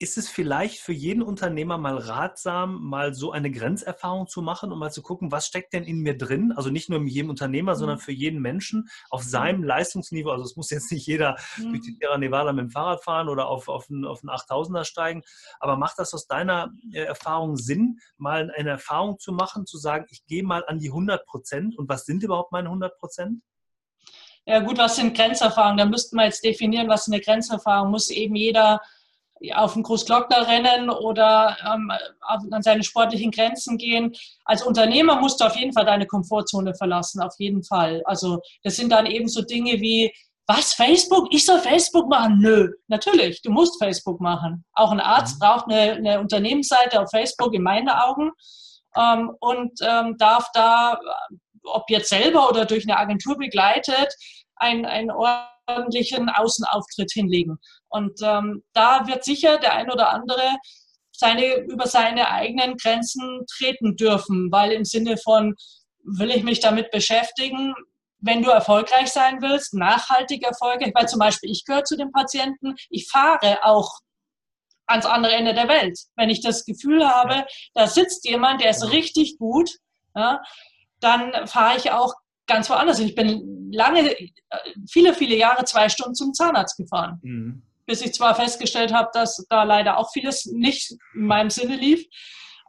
ist 0.01 0.17
es 0.17 0.29
vielleicht 0.29 0.79
für 0.79 0.93
jeden 0.93 1.22
Unternehmer 1.22 1.77
mal 1.77 1.96
ratsam, 1.96 2.84
mal 2.84 3.13
so 3.13 3.31
eine 3.31 3.51
Grenzerfahrung 3.51 4.27
zu 4.27 4.41
machen 4.41 4.72
und 4.72 4.79
mal 4.79 4.91
zu 4.91 5.03
gucken, 5.03 5.31
was 5.31 5.46
steckt 5.46 5.74
denn 5.74 5.84
in 5.84 6.00
mir 6.00 6.17
drin? 6.17 6.51
Also 6.55 6.72
nicht 6.72 6.89
nur 6.89 7.00
in 7.00 7.05
jedem 7.05 7.29
Unternehmer, 7.29 7.74
mhm. 7.74 7.77
sondern 7.77 8.00
für 8.00 8.12
jeden 8.12 8.41
Menschen 8.41 8.89
auf 9.12 9.24
mhm. 9.24 9.29
seinem 9.29 9.63
Leistungsniveau. 9.63 10.31
Also 10.31 10.43
es 10.43 10.55
muss 10.55 10.72
jetzt 10.72 10.91
nicht 10.91 11.05
jeder 11.05 11.38
mhm. 11.58 11.70
durch 11.70 11.81
die 11.81 11.91
Sierra 11.91 12.17
Nevada 12.17 12.51
mit 12.51 12.63
dem 12.63 12.72
Fahrrad 12.72 13.03
fahren 13.03 13.29
oder 13.29 13.48
auf, 13.48 13.70
auf, 13.70 13.91
einen, 13.91 14.05
auf 14.05 14.22
einen 14.24 14.31
8000er 14.31 14.86
steigen. 14.86 15.22
Aber 15.60 15.77
macht 15.77 16.00
das 16.00 16.15
aus 16.15 16.25
deiner 16.25 16.74
äh, 16.91 17.03
Erfahrung 17.03 17.55
Sinn, 17.55 18.00
mal 18.17 18.51
eine 18.58 18.72
Erfahrung 18.72 19.20
zu 19.20 19.31
machen, 19.31 19.67
zu 19.67 19.77
sagen, 19.77 20.08
ich 20.10 20.25
gehe 20.25 20.43
mal 20.43 20.65
an 20.65 20.79
die 20.79 20.89
100 20.89 21.27
Prozent 21.27 21.77
und 21.77 21.89
was 21.89 22.05
sind 22.05 22.24
überhaupt 22.24 22.51
meine 22.51 22.70
100 22.70 22.98
Prozent? 22.98 23.43
Ja 24.48 24.62
gut, 24.62 24.79
was 24.79 24.96
sind 24.96 25.15
Grenzerfahrungen? 25.15 25.77
Da 25.77 25.86
müssten 25.86 26.15
wir 26.15 26.25
jetzt 26.25 26.43
definieren, 26.43 26.89
was 26.89 27.08
eine 27.08 27.22
Grenzerfahrung 27.22 27.91
muss 27.91 28.10
eben 28.10 28.36
jeder 28.36 28.81
auf 29.55 29.74
den 29.74 29.83
Großglockner 29.83 30.48
rennen 30.48 30.89
oder 30.89 31.57
ähm, 31.65 31.91
an 32.51 32.62
seine 32.62 32.83
sportlichen 32.83 33.31
Grenzen 33.31 33.77
gehen. 33.77 34.13
Als 34.45 34.63
Unternehmer 34.63 35.19
musst 35.19 35.41
du 35.41 35.45
auf 35.45 35.55
jeden 35.55 35.74
Fall 35.74 35.86
deine 35.86 36.05
Komfortzone 36.05 36.75
verlassen, 36.75 37.21
auf 37.21 37.33
jeden 37.39 37.63
Fall. 37.63 38.01
Also 38.05 38.39
das 38.63 38.75
sind 38.75 38.91
dann 38.91 39.05
eben 39.05 39.27
so 39.27 39.41
Dinge 39.41 39.81
wie, 39.81 40.12
was, 40.48 40.74
Facebook? 40.74 41.27
Ich 41.31 41.45
soll 41.45 41.60
Facebook 41.60 42.10
machen? 42.10 42.39
Nö, 42.39 42.74
natürlich, 42.88 43.41
du 43.41 43.51
musst 43.51 43.81
Facebook 43.81 44.19
machen. 44.19 44.65
Auch 44.74 44.91
ein 44.91 45.00
Arzt 45.00 45.36
mhm. 45.36 45.39
braucht 45.39 45.65
eine, 45.69 45.93
eine, 45.93 46.19
Unternehmensseite 46.19 47.01
auf 47.01 47.10
Facebook 47.10 47.53
in 47.53 47.63
meinen 47.63 47.89
Augen 47.89 48.31
ähm, 48.95 49.31
und 49.39 49.71
ähm, 49.81 50.17
darf 50.17 50.48
da, 50.53 51.00
ob 51.63 51.89
jetzt 51.89 52.10
selber 52.10 52.50
oder 52.50 52.65
durch 52.65 52.83
eine 52.83 52.98
Agentur 52.98 53.38
begleitet, 53.38 54.13
ein, 54.55 54.86
ein 54.86 55.10
ordentlichen 55.12 56.29
Außenauftritt 56.29 57.12
hinlegen. 57.12 57.57
Und 57.91 58.19
ähm, 58.24 58.63
da 58.74 59.05
wird 59.07 59.24
sicher 59.24 59.57
der 59.57 59.74
ein 59.74 59.91
oder 59.91 60.10
andere 60.10 60.57
seine, 61.12 61.57
über 61.60 61.88
seine 61.88 62.31
eigenen 62.31 62.77
Grenzen 62.77 63.45
treten 63.57 63.95
dürfen, 63.95 64.51
weil 64.51 64.71
im 64.71 64.86
Sinne 64.86 65.17
von, 65.17 65.55
will 66.03 66.31
ich 66.31 66.43
mich 66.43 66.60
damit 66.60 66.89
beschäftigen, 66.89 67.75
wenn 68.19 68.41
du 68.41 68.50
erfolgreich 68.50 69.12
sein 69.12 69.41
willst, 69.41 69.74
nachhaltig 69.74 70.43
erfolgreich, 70.43 70.91
weil 70.95 71.07
zum 71.07 71.19
Beispiel 71.19 71.51
ich 71.51 71.65
gehöre 71.65 71.83
zu 71.83 71.98
den 71.98 72.12
Patienten, 72.12 72.75
ich 72.89 73.07
fahre 73.07 73.63
auch 73.63 74.00
ans 74.88 75.05
andere 75.05 75.33
Ende 75.33 75.53
der 75.53 75.67
Welt. 75.67 76.00
Wenn 76.15 76.29
ich 76.29 76.41
das 76.41 76.65
Gefühl 76.65 77.07
habe, 77.07 77.45
da 77.74 77.88
sitzt 77.88 78.27
jemand, 78.27 78.62
der 78.62 78.71
ist 78.71 78.91
richtig 78.91 79.38
gut, 79.38 79.69
ja, 80.15 80.41
dann 81.00 81.48
fahre 81.48 81.77
ich 81.77 81.91
auch 81.91 82.13
ganz 82.48 82.69
woanders. 82.69 83.00
Ich 83.00 83.15
bin 83.15 83.71
lange, 83.71 84.15
viele, 84.89 85.13
viele 85.13 85.36
Jahre 85.36 85.65
zwei 85.65 85.89
Stunden 85.89 86.15
zum 86.15 86.33
Zahnarzt 86.33 86.77
gefahren. 86.77 87.19
Mhm. 87.24 87.63
Bis 87.91 88.00
ich 88.00 88.13
zwar 88.13 88.36
festgestellt 88.36 88.93
habe, 88.93 89.10
dass 89.12 89.45
da 89.50 89.63
leider 89.63 89.98
auch 89.98 90.13
vieles 90.13 90.45
nicht 90.45 90.93
in 91.13 91.25
meinem 91.25 91.50
Sinne 91.50 91.75
lief. 91.75 92.05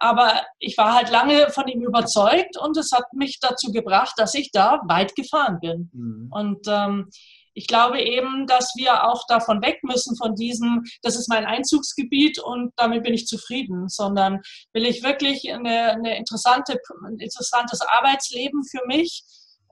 Aber 0.01 0.33
ich 0.59 0.77
war 0.77 0.95
halt 0.95 1.11
lange 1.11 1.49
von 1.51 1.69
ihm 1.69 1.81
überzeugt 1.81 2.59
und 2.59 2.77
es 2.77 2.91
hat 2.91 3.05
mich 3.13 3.39
dazu 3.39 3.71
gebracht, 3.71 4.15
dass 4.17 4.35
ich 4.35 4.51
da 4.51 4.81
weit 4.89 5.15
gefahren 5.15 5.61
bin. 5.61 5.91
Mhm. 5.93 6.29
Und 6.33 6.67
ähm, 6.67 7.09
ich 7.55 7.69
glaube 7.69 8.01
eben, 8.01 8.49
dass 8.49 8.73
wir 8.77 9.05
auch 9.05 9.25
davon 9.29 9.63
weg 9.63 9.79
müssen, 9.85 10.17
von 10.17 10.35
diesem, 10.35 10.83
das 11.03 11.15
ist 11.15 11.29
mein 11.29 11.47
Einzugsgebiet 11.47 12.41
und 12.41 12.73
damit 12.77 13.05
bin 13.05 13.15
ich 13.15 13.29
zufrieden, 13.29 13.89
sondern 13.89 14.41
will 14.73 14.87
ich 14.87 15.05
wirklich 15.05 15.53
eine, 15.53 15.93
eine 15.93 16.17
interessante, 16.17 16.79
ein 17.07 17.21
interessantes 17.21 17.81
Arbeitsleben 17.83 18.65
für 18.65 18.85
mich, 18.89 19.23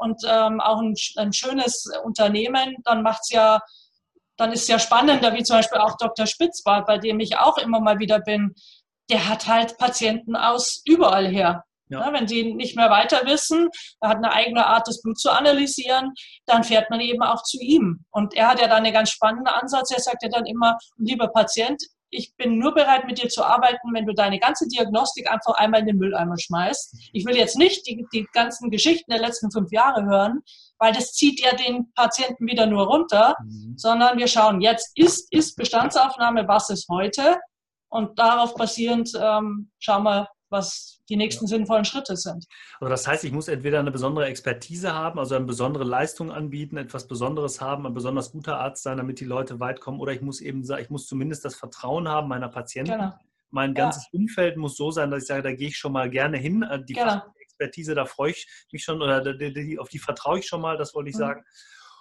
und 0.00 0.22
ähm, 0.26 0.60
auch 0.60 0.80
ein, 0.80 0.94
ein, 1.16 1.32
schönes 1.34 1.84
Unternehmen, 2.04 2.76
dann 2.84 3.02
macht 3.02 3.20
es 3.24 3.30
ja, 3.30 3.60
dann 4.40 4.52
ist 4.52 4.62
es 4.62 4.68
ja 4.68 4.78
spannender, 4.78 5.34
wie 5.34 5.42
zum 5.42 5.56
Beispiel 5.56 5.78
auch 5.78 5.96
Dr. 5.98 6.26
Spitzbart, 6.26 6.86
bei 6.86 6.96
dem 6.96 7.20
ich 7.20 7.36
auch 7.36 7.58
immer 7.58 7.80
mal 7.80 7.98
wieder 7.98 8.20
bin, 8.20 8.54
der 9.10 9.28
hat 9.28 9.46
halt 9.46 9.76
Patienten 9.76 10.34
aus 10.34 10.80
überall 10.86 11.26
her. 11.26 11.64
Ja. 11.88 12.12
Wenn 12.12 12.26
die 12.26 12.54
nicht 12.54 12.76
mehr 12.76 12.88
weiter 12.88 13.26
wissen, 13.26 13.68
er 14.00 14.10
hat 14.10 14.18
eine 14.18 14.32
eigene 14.32 14.64
Art, 14.64 14.86
das 14.86 15.02
Blut 15.02 15.18
zu 15.18 15.30
analysieren, 15.30 16.14
dann 16.46 16.62
fährt 16.64 16.88
man 16.88 17.00
eben 17.00 17.22
auch 17.22 17.42
zu 17.42 17.58
ihm. 17.60 18.04
Und 18.12 18.32
er 18.34 18.48
hat 18.48 18.60
ja 18.60 18.68
dann 18.68 18.84
einen 18.84 18.94
ganz 18.94 19.10
spannenden 19.10 19.48
Ansatz. 19.48 19.90
Er 19.90 20.00
sagt 20.00 20.22
ja 20.22 20.28
dann 20.28 20.46
immer, 20.46 20.78
lieber 20.96 21.28
Patient, 21.28 21.82
ich 22.08 22.34
bin 22.36 22.58
nur 22.58 22.74
bereit, 22.74 23.06
mit 23.06 23.22
dir 23.22 23.28
zu 23.28 23.44
arbeiten, 23.44 23.92
wenn 23.92 24.06
du 24.06 24.14
deine 24.14 24.38
ganze 24.38 24.66
Diagnostik 24.68 25.30
einfach 25.30 25.54
einmal 25.54 25.80
in 25.80 25.86
den 25.86 25.96
Mülleimer 25.98 26.38
schmeißt. 26.38 27.10
Ich 27.12 27.24
will 27.24 27.36
jetzt 27.36 27.56
nicht 27.56 27.86
die, 27.86 28.06
die 28.12 28.26
ganzen 28.32 28.70
Geschichten 28.70 29.10
der 29.10 29.20
letzten 29.20 29.50
fünf 29.50 29.70
Jahre 29.70 30.04
hören, 30.04 30.42
weil 30.80 30.92
das 30.92 31.12
zieht 31.12 31.40
ja 31.40 31.54
den 31.54 31.92
Patienten 31.94 32.46
wieder 32.46 32.66
nur 32.66 32.86
runter, 32.86 33.36
mhm. 33.44 33.74
sondern 33.76 34.18
wir 34.18 34.26
schauen, 34.26 34.60
jetzt 34.60 34.90
ist, 34.96 35.32
ist 35.32 35.56
Bestandsaufnahme, 35.56 36.48
was 36.48 36.70
ist 36.70 36.88
heute? 36.88 37.38
Und 37.88 38.18
darauf 38.18 38.54
basierend 38.54 39.12
ähm, 39.20 39.70
schauen 39.78 40.04
wir, 40.04 40.28
was 40.48 41.00
die 41.08 41.16
nächsten 41.16 41.44
ja. 41.44 41.50
sinnvollen 41.50 41.84
Schritte 41.84 42.16
sind. 42.16 42.46
Also 42.80 42.90
das 42.90 43.06
heißt, 43.06 43.24
ich 43.24 43.32
muss 43.32 43.48
entweder 43.48 43.78
eine 43.78 43.90
besondere 43.90 44.26
Expertise 44.26 44.94
haben, 44.94 45.18
also 45.18 45.36
eine 45.36 45.44
besondere 45.44 45.84
Leistung 45.84 46.32
anbieten, 46.32 46.76
etwas 46.76 47.06
Besonderes 47.06 47.60
haben, 47.60 47.86
ein 47.86 47.94
besonders 47.94 48.32
guter 48.32 48.58
Arzt 48.58 48.82
sein, 48.82 48.96
damit 48.96 49.20
die 49.20 49.24
Leute 49.24 49.60
weit 49.60 49.80
kommen, 49.80 50.00
oder 50.00 50.12
ich 50.12 50.22
muss 50.22 50.40
eben 50.40 50.64
sagen, 50.64 50.82
ich 50.82 50.90
muss 50.90 51.06
zumindest 51.06 51.44
das 51.44 51.54
Vertrauen 51.54 52.08
haben 52.08 52.28
meiner 52.28 52.48
Patienten. 52.48 52.92
Genau. 52.92 53.12
Mein 53.50 53.74
ganzes 53.74 54.08
ja. 54.12 54.18
Umfeld 54.18 54.56
muss 54.56 54.76
so 54.76 54.90
sein, 54.92 55.10
dass 55.10 55.22
ich 55.22 55.28
sage, 55.28 55.42
da 55.42 55.52
gehe 55.52 55.68
ich 55.68 55.76
schon 55.76 55.92
mal 55.92 56.08
gerne 56.08 56.38
hin. 56.38 56.62
Äh, 56.62 56.84
die 56.84 56.94
genau. 56.94 57.22
Expertise, 57.60 57.94
da 57.94 58.06
freue 58.06 58.30
ich 58.32 58.48
mich 58.72 58.82
schon, 58.82 59.02
oder 59.02 59.22
auf 59.78 59.88
die 59.88 59.98
vertraue 59.98 60.38
ich 60.38 60.46
schon 60.46 60.60
mal, 60.60 60.76
das 60.76 60.94
wollte 60.94 61.10
ich 61.10 61.16
mhm. 61.16 61.20
sagen. 61.20 61.44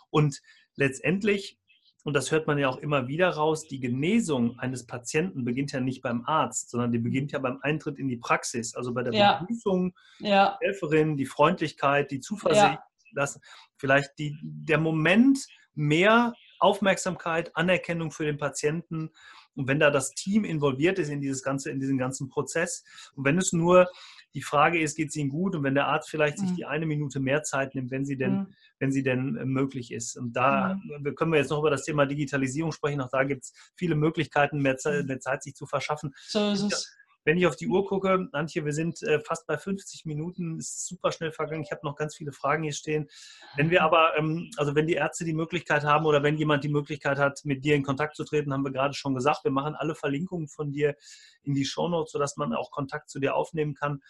Und 0.09 0.39
letztendlich 0.75 1.59
und 2.05 2.13
das 2.13 2.31
hört 2.31 2.47
man 2.47 2.57
ja 2.57 2.69
auch 2.69 2.77
immer 2.77 3.09
wieder 3.09 3.29
raus, 3.29 3.67
die 3.67 3.81
Genesung 3.81 4.57
eines 4.57 4.87
Patienten 4.87 5.43
beginnt 5.43 5.73
ja 5.73 5.81
nicht 5.81 6.01
beim 6.01 6.23
Arzt, 6.25 6.69
sondern 6.69 6.93
die 6.93 6.97
beginnt 6.97 7.33
ja 7.33 7.39
beim 7.39 7.59
Eintritt 7.61 7.99
in 7.99 8.07
die 8.07 8.15
Praxis, 8.15 8.73
also 8.73 8.93
bei 8.93 9.03
der 9.03 9.13
ja. 9.13 9.39
Begrüßung, 9.39 9.93
ja. 10.19 10.57
die 10.61 10.65
Helferin, 10.65 11.17
die 11.17 11.25
Freundlichkeit, 11.25 12.09
die 12.09 12.21
Zuversicht, 12.21 12.63
ja. 12.63 12.83
das, 13.15 13.39
vielleicht 13.77 14.17
die, 14.17 14.37
der 14.41 14.77
Moment 14.77 15.45
mehr 15.75 16.33
Aufmerksamkeit, 16.59 17.55
Anerkennung 17.55 18.11
für 18.11 18.25
den 18.25 18.37
Patienten 18.37 19.11
und 19.55 19.67
wenn 19.67 19.79
da 19.79 19.91
das 19.91 20.11
Team 20.11 20.45
involviert 20.45 20.99
ist 20.99 21.09
in 21.09 21.19
dieses 21.19 21.43
ganze, 21.43 21.69
in 21.69 21.81
diesen 21.81 21.97
ganzen 21.97 22.29
Prozess 22.29 22.85
und 23.15 23.25
wenn 23.25 23.37
es 23.37 23.51
nur 23.51 23.89
die 24.33 24.41
Frage 24.41 24.79
ist, 24.79 24.95
geht 24.95 25.09
es 25.09 25.15
Ihnen 25.15 25.29
gut? 25.29 25.55
Und 25.55 25.63
wenn 25.63 25.75
der 25.75 25.88
Arzt 25.88 26.09
vielleicht 26.09 26.38
mhm. 26.39 26.48
sich 26.48 26.55
die 26.55 26.65
eine 26.65 26.86
Minute 26.86 27.19
mehr 27.19 27.43
Zeit 27.43 27.75
nimmt, 27.75 27.91
wenn 27.91 28.05
sie 28.05 28.17
denn, 28.17 28.33
mhm. 28.33 28.48
wenn 28.79 28.91
sie 28.91 29.03
denn 29.03 29.36
äh, 29.36 29.45
möglich 29.45 29.91
ist. 29.91 30.17
Und 30.17 30.33
da 30.33 30.75
mhm. 30.75 31.15
können 31.15 31.31
wir 31.31 31.39
jetzt 31.39 31.50
noch 31.50 31.59
über 31.59 31.71
das 31.71 31.83
Thema 31.83 32.05
Digitalisierung 32.05 32.71
sprechen. 32.71 33.01
Auch 33.01 33.09
da 33.09 33.24
gibt 33.24 33.43
es 33.43 33.53
viele 33.75 33.95
Möglichkeiten, 33.95 34.62
mehr 34.62 34.77
Zeit, 34.77 35.01
mhm. 35.01 35.07
mehr 35.07 35.19
Zeit 35.19 35.43
sich 35.43 35.55
zu 35.55 35.65
verschaffen. 35.65 36.13
So 36.27 36.51
ist 36.51 36.63
es. 36.63 36.95
Wenn 37.25 37.38
ich 37.38 37.45
auf 37.45 37.55
die 37.55 37.67
Uhr 37.67 37.85
gucke, 37.85 38.29
Antje, 38.31 38.65
wir 38.65 38.73
sind 38.73 39.03
äh, 39.03 39.19
fast 39.19 39.45
bei 39.45 39.57
50 39.57 40.05
Minuten, 40.05 40.57
ist 40.57 40.88
super 40.88 41.11
schnell 41.11 41.31
vergangen. 41.31 41.63
Ich 41.63 41.71
habe 41.71 41.85
noch 41.85 41.95
ganz 41.95 42.15
viele 42.15 42.31
Fragen 42.31 42.63
hier 42.63 42.73
stehen. 42.73 43.09
Wenn 43.55 43.69
wir 43.69 43.83
aber, 43.83 44.17
ähm, 44.17 44.49
also 44.57 44.75
wenn 44.75 44.88
die 44.88 44.93
Ärzte 44.93 45.25
die 45.25 45.33
Möglichkeit 45.33 45.83
haben 45.83 46.05
oder 46.05 46.23
wenn 46.23 46.38
jemand 46.38 46.63
die 46.63 46.69
Möglichkeit 46.69 47.17
hat, 47.17 47.41
mit 47.43 47.65
dir 47.65 47.75
in 47.75 47.83
Kontakt 47.83 48.15
zu 48.15 48.23
treten, 48.23 48.53
haben 48.53 48.63
wir 48.63 48.71
gerade 48.71 48.93
schon 48.93 49.15
gesagt, 49.15 49.43
wir 49.43 49.51
machen 49.51 49.75
alle 49.75 49.95
Verlinkungen 49.95 50.47
von 50.47 50.71
dir 50.71 50.95
in 51.43 51.53
die 51.53 51.65
Shownotes, 51.65 52.11
sodass 52.11 52.38
man 52.38 52.53
auch 52.53 52.71
Kontakt 52.71 53.09
zu 53.09 53.19
dir 53.19 53.35
aufnehmen 53.35 53.75
kann. 53.75 54.01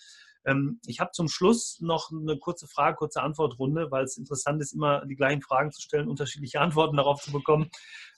Ähm, 0.45 0.79
ich 0.85 0.99
habe 0.99 1.11
zum 1.11 1.27
Schluss 1.27 1.79
noch 1.81 2.11
eine 2.11 2.37
kurze 2.37 2.67
Frage, 2.67 2.97
kurze 2.97 3.21
Antwortrunde, 3.21 3.91
weil 3.91 4.03
es 4.03 4.17
interessant 4.17 4.61
ist, 4.61 4.73
immer 4.73 5.05
die 5.05 5.15
gleichen 5.15 5.41
Fragen 5.41 5.71
zu 5.71 5.81
stellen, 5.81 6.07
unterschiedliche 6.07 6.59
Antworten 6.61 6.97
darauf 6.97 7.21
zu 7.21 7.31
bekommen 7.31 7.69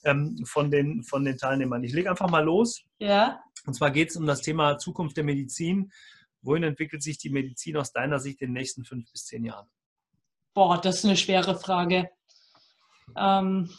ähm, 0.03 0.43
von, 0.45 0.71
den, 0.71 1.03
von 1.03 1.25
den 1.25 1.37
Teilnehmern. 1.37 1.83
Ich 1.83 1.93
lege 1.93 2.09
einfach 2.09 2.29
mal 2.29 2.43
los. 2.43 2.83
Ja. 2.99 3.39
Und 3.65 3.73
zwar 3.73 3.91
geht 3.91 4.09
es 4.09 4.15
um 4.15 4.25
das 4.25 4.41
Thema 4.41 4.77
Zukunft 4.77 5.17
der 5.17 5.23
Medizin. 5.23 5.91
Wohin 6.41 6.63
entwickelt 6.63 7.03
sich 7.03 7.17
die 7.17 7.29
Medizin 7.29 7.77
aus 7.77 7.91
deiner 7.91 8.19
Sicht 8.19 8.41
in 8.41 8.49
den 8.49 8.53
nächsten 8.53 8.83
fünf 8.83 9.11
bis 9.11 9.25
zehn 9.25 9.45
Jahren? 9.45 9.67
Boah, 10.53 10.79
das 10.81 10.97
ist 10.97 11.05
eine 11.05 11.17
schwere 11.17 11.55
Frage. 11.55 12.09
Ähm, 13.15 13.69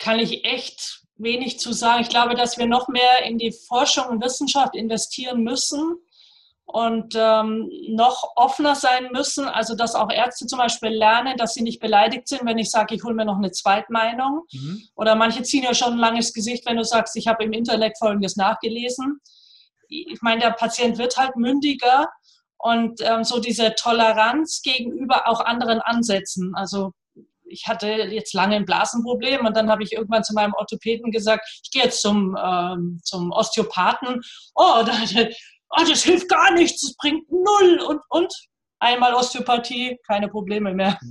kann 0.00 0.18
ich 0.18 0.44
echt 0.44 1.02
wenig 1.16 1.60
zu 1.60 1.72
sagen. 1.72 2.02
Ich 2.02 2.08
glaube, 2.08 2.34
dass 2.34 2.58
wir 2.58 2.66
noch 2.66 2.88
mehr 2.88 3.24
in 3.24 3.38
die 3.38 3.52
Forschung 3.52 4.06
und 4.06 4.24
Wissenschaft 4.24 4.74
investieren 4.74 5.42
müssen 5.44 5.96
und 6.64 7.14
ähm, 7.16 7.70
noch 7.88 8.32
offener 8.36 8.74
sein 8.74 9.10
müssen. 9.12 9.46
Also, 9.46 9.76
dass 9.76 9.94
auch 9.94 10.10
Ärzte 10.10 10.46
zum 10.46 10.58
Beispiel 10.58 10.90
lernen, 10.90 11.36
dass 11.36 11.54
sie 11.54 11.62
nicht 11.62 11.80
beleidigt 11.80 12.28
sind, 12.28 12.44
wenn 12.44 12.58
ich 12.58 12.70
sage, 12.70 12.94
ich 12.94 13.04
hole 13.04 13.14
mir 13.14 13.24
noch 13.24 13.36
eine 13.36 13.50
Zweitmeinung. 13.50 14.44
Mhm. 14.52 14.82
Oder 14.96 15.14
manche 15.14 15.42
ziehen 15.42 15.64
ja 15.64 15.74
schon 15.74 15.92
ein 15.92 15.98
langes 15.98 16.32
Gesicht, 16.32 16.66
wenn 16.66 16.76
du 16.76 16.84
sagst, 16.84 17.16
ich 17.16 17.28
habe 17.28 17.44
im 17.44 17.52
Internet 17.52 17.98
Folgendes 17.98 18.36
nachgelesen. 18.36 19.20
Ich 19.88 20.22
meine, 20.22 20.40
der 20.40 20.52
Patient 20.52 20.98
wird 20.98 21.16
halt 21.16 21.36
mündiger 21.36 22.08
und 22.58 23.00
ähm, 23.00 23.24
so 23.24 23.40
diese 23.40 23.74
Toleranz 23.74 24.62
gegenüber 24.62 25.28
auch 25.28 25.40
anderen 25.40 25.80
Ansätzen. 25.80 26.54
Also 26.54 26.92
ich 27.50 27.66
hatte 27.66 27.86
jetzt 27.86 28.32
lange 28.32 28.56
ein 28.56 28.64
Blasenproblem 28.64 29.46
und 29.46 29.56
dann 29.56 29.70
habe 29.70 29.82
ich 29.82 29.92
irgendwann 29.92 30.24
zu 30.24 30.34
meinem 30.34 30.54
Orthopäden 30.54 31.10
gesagt, 31.10 31.46
ich 31.62 31.70
gehe 31.70 31.84
jetzt 31.84 32.00
zum, 32.00 32.36
ähm, 32.42 33.00
zum 33.02 33.32
Osteopathen. 33.32 34.20
Oh, 34.54 34.82
da, 34.84 34.92
oh, 35.70 35.84
das 35.88 36.02
hilft 36.02 36.28
gar 36.28 36.52
nichts, 36.52 36.82
es 36.82 36.96
bringt 36.96 37.30
null 37.30 37.80
und, 37.86 38.00
und 38.08 38.32
einmal 38.78 39.14
Osteopathie, 39.14 39.98
keine 40.06 40.28
Probleme 40.28 40.74
mehr. 40.74 40.98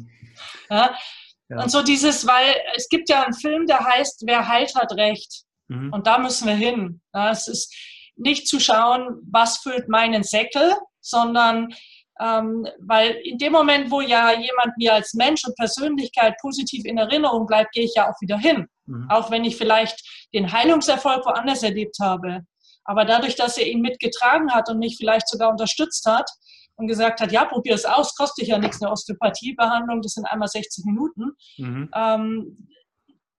Ja? 0.69 0.95
Ja. 1.49 1.63
Und 1.63 1.69
so 1.69 1.81
dieses, 1.81 2.25
weil 2.25 2.55
es 2.75 2.87
gibt 2.87 3.09
ja 3.09 3.23
einen 3.23 3.33
Film, 3.33 3.65
der 3.65 3.79
heißt, 3.79 4.23
wer 4.25 4.47
heilt, 4.47 4.73
hat 4.75 4.93
Recht. 4.93 5.43
Mhm. 5.67 5.91
Und 5.91 6.07
da 6.07 6.17
müssen 6.17 6.47
wir 6.47 6.55
hin. 6.55 7.01
Ja, 7.13 7.31
es 7.31 7.47
ist 7.47 7.75
nicht 8.15 8.47
zu 8.47 8.59
schauen, 8.59 9.19
was 9.29 9.57
füllt 9.57 9.89
meinen 9.89 10.23
Säckel, 10.23 10.73
sondern 11.01 11.73
ähm, 12.19 12.67
weil 12.79 13.11
in 13.23 13.37
dem 13.37 13.53
Moment, 13.53 13.91
wo 13.91 14.01
ja 14.01 14.31
jemand 14.31 14.77
mir 14.77 14.93
als 14.93 15.13
Mensch 15.13 15.45
und 15.45 15.55
Persönlichkeit 15.55 16.35
positiv 16.41 16.85
in 16.85 16.97
Erinnerung 16.97 17.45
bleibt, 17.45 17.71
gehe 17.71 17.85
ich 17.85 17.93
ja 17.95 18.09
auch 18.09 18.19
wieder 18.19 18.37
hin. 18.37 18.67
Mhm. 18.85 19.09
Auch 19.09 19.31
wenn 19.31 19.45
ich 19.45 19.55
vielleicht 19.55 20.27
den 20.33 20.51
Heilungserfolg 20.51 21.25
woanders 21.25 21.63
erlebt 21.63 21.97
habe. 22.01 22.41
Aber 22.83 23.05
dadurch, 23.05 23.35
dass 23.35 23.57
er 23.57 23.67
ihn 23.67 23.81
mitgetragen 23.81 24.51
hat 24.51 24.69
und 24.69 24.79
mich 24.79 24.97
vielleicht 24.97 25.29
sogar 25.29 25.49
unterstützt 25.49 26.05
hat 26.05 26.29
und 26.75 26.87
gesagt 26.87 27.21
hat, 27.21 27.31
ja, 27.31 27.45
probier 27.45 27.75
es 27.75 27.85
aus, 27.85 28.15
kostet 28.15 28.47
ja 28.47 28.57
nichts, 28.57 28.81
eine 28.81 28.91
Osteopathiebehandlung, 28.91 30.01
das 30.01 30.13
sind 30.13 30.25
einmal 30.25 30.47
60 30.47 30.85
Minuten. 30.85 31.31
Mhm. 31.57 31.89
Ähm, 31.95 32.67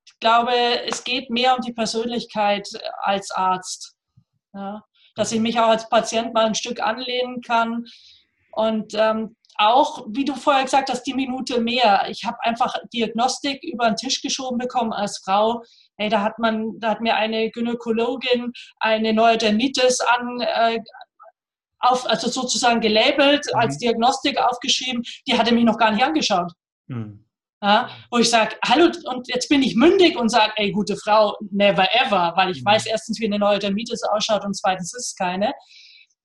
ich 0.06 0.18
glaube, 0.20 0.52
es 0.86 1.04
geht 1.04 1.28
mehr 1.30 1.54
um 1.54 1.60
die 1.60 1.72
Persönlichkeit 1.72 2.68
als 3.02 3.30
Arzt. 3.30 3.94
Ja? 4.54 4.84
Dass 5.16 5.32
ich 5.32 5.40
mich 5.40 5.58
auch 5.58 5.68
als 5.68 5.88
Patient 5.88 6.32
mal 6.32 6.46
ein 6.46 6.54
Stück 6.54 6.80
anlehnen 6.80 7.40
kann, 7.42 7.84
und 8.52 8.94
ähm, 8.94 9.36
auch, 9.60 10.06
wie 10.08 10.24
du 10.24 10.34
vorher 10.34 10.64
gesagt 10.64 10.88
hast, 10.88 11.02
die 11.02 11.14
Minute 11.14 11.60
mehr. 11.60 12.06
Ich 12.08 12.24
habe 12.24 12.38
einfach 12.42 12.74
Diagnostik 12.94 13.62
über 13.62 13.86
den 13.86 13.96
Tisch 13.96 14.22
geschoben 14.22 14.58
bekommen 14.58 14.92
als 14.92 15.20
Frau. 15.22 15.62
Hey, 15.98 16.08
da 16.08 16.22
hat 16.22 16.38
man, 16.38 16.80
da 16.80 16.90
hat 16.90 17.02
mir 17.02 17.14
eine 17.16 17.50
Gynäkologin 17.50 18.52
eine 18.78 19.12
Neurodermitis 19.12 20.00
an, 20.00 20.40
äh, 20.40 20.78
auf, 21.80 22.08
also 22.08 22.28
sozusagen 22.28 22.80
gelabelt, 22.80 23.46
mhm. 23.52 23.60
als 23.60 23.76
Diagnostik 23.78 24.38
aufgeschrieben. 24.38 25.02
Die 25.26 25.36
hatte 25.36 25.52
mich 25.54 25.64
noch 25.64 25.78
gar 25.78 25.92
nicht 25.92 26.04
angeschaut. 26.04 26.52
Mhm. 26.86 27.26
Ja, 27.62 27.90
wo 28.10 28.16
ich 28.16 28.30
sage, 28.30 28.56
hallo, 28.64 28.90
und 29.04 29.28
jetzt 29.28 29.50
bin 29.50 29.62
ich 29.62 29.76
mündig 29.76 30.18
und 30.18 30.30
sage, 30.30 30.54
ey, 30.56 30.72
gute 30.72 30.96
Frau, 30.96 31.36
never 31.50 31.86
ever, 31.92 32.32
weil 32.34 32.50
ich 32.50 32.62
mhm. 32.62 32.70
weiß 32.70 32.86
erstens, 32.86 33.20
wie 33.20 33.26
eine 33.26 33.38
Neurodermitis 33.38 34.02
ausschaut 34.04 34.46
und 34.46 34.56
zweitens 34.56 34.94
ist 34.94 35.08
es 35.08 35.14
keine. 35.14 35.52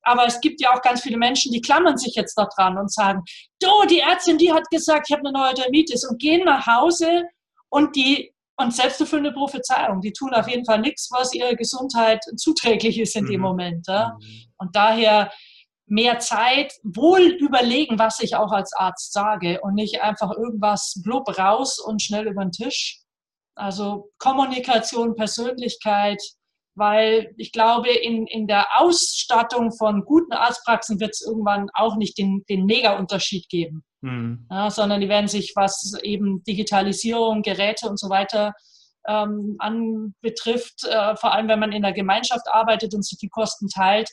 Aber 0.06 0.26
es 0.26 0.40
gibt 0.40 0.62
ja 0.62 0.74
auch 0.74 0.82
ganz 0.82 1.02
viele 1.02 1.18
Menschen, 1.18 1.52
die 1.52 1.62
klammern 1.62 1.98
sich 1.98 2.16
jetzt 2.16 2.36
da 2.36 2.48
dran 2.56 2.78
und 2.78 2.94
sagen, 2.94 3.24
du, 3.60 3.70
die 3.90 4.00
Ärztin, 4.00 4.38
die 4.38 4.54
hat 4.54 4.70
gesagt, 4.70 5.08
ich 5.10 5.16
habe 5.16 5.28
eine 5.28 5.38
Neurodermitis 5.38 6.08
und 6.08 6.22
gehen 6.22 6.46
nach 6.46 6.66
Hause 6.66 7.24
und 7.70 7.96
die 7.96 8.32
und 8.58 8.74
selbsterfüllende 8.74 9.34
Prophezeiung, 9.34 10.00
die 10.00 10.14
tun 10.14 10.34
auf 10.34 10.48
jeden 10.48 10.66
Fall 10.66 10.80
nichts, 10.80 11.10
was 11.12 11.34
ihrer 11.34 11.56
Gesundheit 11.56 12.24
zuträglich 12.38 13.00
ist 13.00 13.16
in 13.16 13.26
mhm. 13.26 13.32
dem 13.32 13.42
Moment. 13.42 13.88
Ja? 13.88 14.16
Mhm. 14.18 14.46
Und 14.58 14.76
daher 14.76 15.32
mehr 15.88 16.20
Zeit, 16.20 16.74
wohl 16.84 17.22
überlegen, 17.22 18.00
was 18.00 18.20
ich 18.20 18.36
auch 18.36 18.52
als 18.52 18.74
Arzt 18.74 19.14
sage 19.14 19.60
und 19.62 19.76
nicht 19.76 20.02
einfach 20.02 20.32
irgendwas 20.32 21.00
blub 21.04 21.38
raus 21.38 21.80
und 21.80 22.02
schnell 22.02 22.28
über 22.28 22.44
den 22.44 22.52
Tisch. 22.52 23.02
Also 23.56 24.12
Kommunikation, 24.18 25.16
Persönlichkeit, 25.16 26.22
weil 26.76 27.34
ich 27.38 27.52
glaube, 27.52 27.90
in, 27.90 28.28
in 28.28 28.48
der 28.48 28.68
Ausstattung 28.80 29.72
von 29.72 30.04
guten 30.04 30.34
Arztpraxen 30.34 31.00
wird 31.00 31.12
es 31.12 31.26
irgendwann 31.26 31.70
auch 31.74 31.96
nicht 31.96 32.18
den, 32.18 32.44
den 32.50 32.66
Mega-Unterschied 32.66 33.50
geben, 33.50 33.84
mhm. 34.02 34.46
ja, 34.52 34.70
sondern 34.70 35.02
die 35.02 35.10
werden 35.10 35.28
sich, 35.28 35.54
was 35.56 35.98
eben 36.04 36.44
Digitalisierung, 36.44 37.42
Geräte 37.42 37.90
und 37.90 38.00
so 38.00 38.10
weiter 38.10 38.54
ähm, 39.08 39.56
anbetrifft, 39.60 40.84
äh, 40.84 41.16
vor 41.16 41.34
allem 41.34 41.48
wenn 41.48 41.60
man 41.60 41.72
in 41.72 41.82
der 41.82 41.94
Gemeinschaft 41.94 42.48
arbeitet 42.52 42.94
und 42.94 43.06
sich 43.06 43.18
die 43.18 43.30
Kosten 43.30 43.70
teilt, 43.70 44.10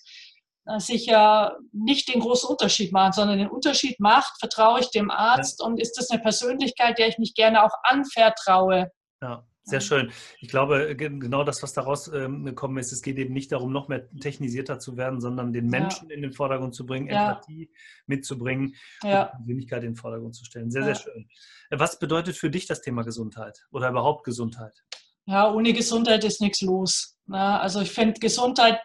äh, 0.66 0.78
sicher 0.78 1.56
nicht 1.72 2.12
den 2.12 2.20
großen 2.20 2.48
Unterschied 2.48 2.92
machen, 2.92 3.12
sondern 3.12 3.38
den 3.38 3.50
Unterschied 3.50 3.98
macht, 3.98 4.38
vertraue 4.38 4.80
ich 4.80 4.90
dem 4.90 5.10
Arzt 5.10 5.60
ja. 5.60 5.66
und 5.66 5.80
ist 5.80 5.98
das 5.98 6.10
eine 6.10 6.22
Persönlichkeit, 6.22 6.98
der 6.98 7.08
ich 7.08 7.18
mich 7.18 7.34
gerne 7.34 7.64
auch 7.64 7.74
anvertraue. 7.82 8.90
Ja. 9.20 9.44
Sehr 9.64 9.80
schön. 9.80 10.10
Ich 10.40 10.48
glaube, 10.48 10.96
genau 10.96 11.44
das, 11.44 11.62
was 11.62 11.72
daraus 11.72 12.08
ähm, 12.08 12.44
gekommen 12.44 12.78
ist, 12.78 12.90
es 12.90 13.00
geht 13.00 13.16
eben 13.18 13.32
nicht 13.32 13.52
darum, 13.52 13.72
noch 13.72 13.88
mehr 13.88 14.10
technisierter 14.10 14.80
zu 14.80 14.96
werden, 14.96 15.20
sondern 15.20 15.52
den 15.52 15.68
Menschen 15.68 16.08
ja. 16.08 16.16
in 16.16 16.22
den 16.22 16.32
Vordergrund 16.32 16.74
zu 16.74 16.84
bringen, 16.84 17.06
ja. 17.06 17.30
Empathie 17.30 17.70
mitzubringen 18.06 18.74
ja. 19.04 19.24
und 19.24 19.30
Persönlichkeit 19.30 19.84
in 19.84 19.90
den 19.90 19.96
Vordergrund 19.96 20.34
zu 20.34 20.44
stellen. 20.44 20.70
Sehr, 20.70 20.82
sehr 20.82 20.96
schön. 20.96 21.28
Äh, 21.70 21.78
was 21.78 21.98
bedeutet 21.98 22.36
für 22.36 22.50
dich 22.50 22.66
das 22.66 22.80
Thema 22.80 23.02
Gesundheit 23.02 23.64
oder 23.70 23.88
überhaupt 23.88 24.24
Gesundheit? 24.24 24.82
Ja, 25.26 25.52
ohne 25.52 25.72
Gesundheit 25.72 26.24
ist 26.24 26.40
nichts 26.40 26.62
los. 26.62 27.16
Also 27.30 27.80
ich 27.80 27.92
finde, 27.92 28.18
Gesundheit 28.18 28.80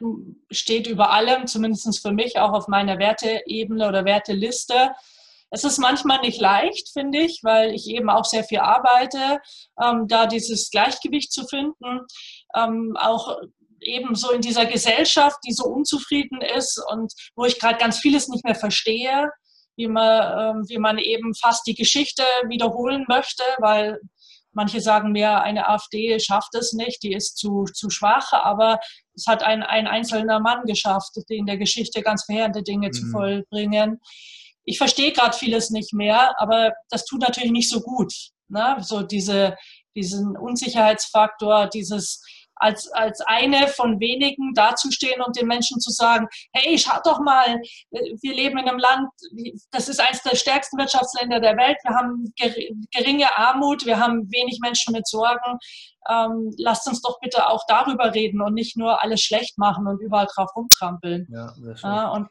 steht 0.52 0.86
über 0.86 1.12
allem, 1.12 1.48
zumindest 1.48 2.00
für 2.00 2.12
mich, 2.12 2.38
auch 2.38 2.54
auf 2.54 2.68
meiner 2.68 3.00
Werteebene 3.00 3.88
oder 3.88 4.06
Werteliste. 4.06 4.92
Es 5.50 5.64
ist 5.64 5.78
manchmal 5.78 6.20
nicht 6.22 6.42
leicht, 6.42 6.90
finde 6.92 7.20
ich, 7.20 7.40
weil 7.44 7.74
ich 7.74 7.88
eben 7.88 8.10
auch 8.10 8.26
sehr 8.26 8.44
viel 8.44 8.60
arbeite, 8.60 9.40
ähm, 9.82 10.08
da 10.08 10.28
dieses 10.28 10.70
Gleichgewicht 10.70 11.32
zu 11.32 11.46
finden. 11.46 12.02
Ähm, 12.56 12.98
auch 13.00 13.38
eben 13.82 14.16
so 14.16 14.32
in 14.32 14.42
dieser 14.42 14.66
Gesellschaft, 14.66 15.38
die 15.48 15.54
so 15.54 15.66
unzufrieden 15.66 16.42
ist 16.42 16.82
und 16.92 17.14
wo 17.36 17.46
ich 17.46 17.60
gerade 17.60 17.78
ganz 17.78 18.00
vieles 18.00 18.28
nicht 18.28 18.44
mehr 18.44 18.56
verstehe, 18.56 19.30
wie 19.78 19.88
man, 19.88 20.58
ähm, 20.58 20.66
wie 20.68 20.80
man 20.80 20.98
eben 20.98 21.34
fast 21.36 21.66
die 21.68 21.76
Geschichte 21.76 22.24
wiederholen 22.48 23.06
möchte, 23.08 23.44
weil 23.60 24.00
manche 24.52 24.82
sagen 24.82 25.12
mir, 25.12 25.42
eine 25.42 25.70
AfD 25.70 26.20
schafft 26.20 26.56
es 26.56 26.74
nicht, 26.74 27.04
die 27.04 27.14
ist 27.14 27.38
zu, 27.38 27.66
zu 27.66 27.92
schwach, 27.92 28.34
aber 28.34 28.80
es 29.16 29.28
hat 29.28 29.44
ein, 29.44 29.62
ein 29.62 29.88
einzelner 29.88 30.40
Mann 30.40 30.64
geschafft, 30.66 31.12
in 31.30 31.46
der 31.46 31.58
Geschichte 31.58 32.02
ganz 32.02 32.26
verheerende 32.26 32.64
Dinge 32.64 32.88
mhm. 32.88 32.92
zu 32.92 33.06
vollbringen 33.12 34.02
ich 34.68 34.78
verstehe 34.78 35.14
gerade 35.14 35.36
vieles 35.36 35.70
nicht 35.70 35.94
mehr, 35.94 36.40
aber 36.40 36.74
das 36.90 37.06
tut 37.06 37.22
natürlich 37.22 37.52
nicht 37.52 37.70
so 37.70 37.80
gut. 37.80 38.14
Ne? 38.50 38.78
So 38.82 39.02
diese, 39.02 39.56
diesen 39.96 40.36
Unsicherheitsfaktor, 40.36 41.68
dieses 41.68 42.22
als, 42.60 42.92
als 42.92 43.22
eine 43.22 43.68
von 43.68 44.00
wenigen 44.00 44.54
dazustehen 44.56 45.22
und 45.22 45.40
den 45.40 45.48
Menschen 45.48 45.80
zu 45.80 45.92
sagen, 45.92 46.28
hey, 46.54 46.78
schaut 46.78 47.06
doch 47.06 47.20
mal, 47.20 47.62
wir 47.92 48.34
leben 48.34 48.58
in 48.58 48.68
einem 48.68 48.80
Land, 48.80 49.10
das 49.72 49.88
ist 49.88 50.02
eines 50.02 50.24
der 50.24 50.36
stärksten 50.36 50.78
Wirtschaftsländer 50.78 51.40
der 51.40 51.56
Welt, 51.56 51.78
wir 51.84 51.96
haben 51.96 52.34
geringe 52.92 53.38
Armut, 53.38 53.86
wir 53.86 54.00
haben 54.00 54.30
wenig 54.32 54.60
Menschen 54.62 54.92
mit 54.94 55.08
Sorgen. 55.08 55.60
Ähm, 56.10 56.52
lasst 56.58 56.88
uns 56.88 57.02
doch 57.02 57.20
bitte 57.20 57.48
auch 57.48 57.64
darüber 57.68 58.14
reden 58.14 58.42
und 58.42 58.54
nicht 58.54 58.76
nur 58.76 59.04
alles 59.04 59.22
schlecht 59.22 59.58
machen 59.58 59.88
und 59.88 60.02
überall 60.02 60.28
drauf 60.34 60.50
rumtrampeln. 60.56 61.28
Ja, 61.30 61.54
sehr 61.54 61.78
schön. 61.78 61.90
Ja, 61.90 62.10
und 62.10 62.30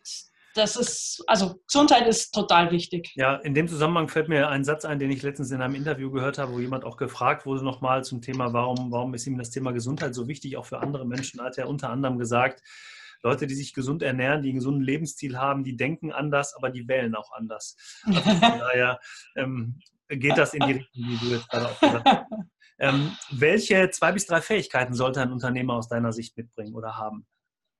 das 0.57 0.77
ist, 0.77 1.23
also 1.27 1.61
Gesundheit 1.67 2.07
ist 2.07 2.33
total 2.33 2.71
wichtig. 2.71 3.13
Ja, 3.15 3.37
in 3.37 3.55
dem 3.55 3.69
Zusammenhang 3.69 4.09
fällt 4.09 4.29
mir 4.29 4.49
ein 4.49 4.65
Satz 4.65 4.85
ein, 4.85 4.99
den 4.99 5.11
ich 5.11 5.23
letztens 5.23 5.51
in 5.51 5.61
einem 5.61 5.75
Interview 5.75 6.11
gehört 6.11 6.39
habe, 6.39 6.53
wo 6.53 6.59
jemand 6.59 6.85
auch 6.85 6.97
gefragt 6.97 7.47
wurde 7.47 7.65
nochmal 7.65 8.05
zum 8.05 8.23
Thema, 8.23 8.53
warum, 8.53 8.91
warum 8.91 9.15
ist 9.15 9.27
ihm 9.27 9.39
das 9.39 9.51
Thema 9.51 9.73
Gesundheit 9.73 10.15
so 10.15 10.29
wichtig, 10.29 10.57
auch 10.57 10.67
für 10.67 10.81
andere 10.81 11.07
Menschen, 11.07 11.41
hat 11.41 11.59
er 11.59 11.69
unter 11.69 11.91
anderem 11.91 12.19
gesagt, 12.19 12.63
Leute, 13.23 13.47
die 13.47 13.55
sich 13.55 13.75
gesund 13.75 14.03
ernähren, 14.03 14.43
die 14.43 14.51
einen 14.51 14.59
gesunden 14.59 14.83
Lebensstil 14.83 15.39
haben, 15.39 15.65
die 15.65 15.77
denken 15.77 16.13
anders, 16.13 16.55
aber 16.55 16.71
die 16.71 16.87
wählen 16.87 17.15
auch 17.15 17.33
anders. 17.33 17.77
Also 18.05 18.21
von 18.21 18.41
daher 18.41 19.01
ähm, 19.37 19.81
geht 20.09 20.39
das 20.39 20.55
in 20.55 20.67
die 20.67 20.73
Richtung, 20.73 21.05
die 21.09 21.19
du 21.19 21.35
jetzt 21.35 21.49
gerade 21.49 21.67
auch 21.67 21.81
gesagt 21.81 22.07
hast. 22.07 22.27
Ähm, 22.79 23.17
welche 23.31 23.89
zwei 23.89 24.13
bis 24.13 24.27
drei 24.27 24.43
Fähigkeiten 24.43 24.93
sollte 24.93 25.23
ein 25.23 25.33
Unternehmer 25.33 25.73
aus 25.73 25.89
deiner 25.89 26.13
Sicht 26.13 26.37
mitbringen 26.37 26.75
oder 26.75 26.99
haben? 26.99 27.27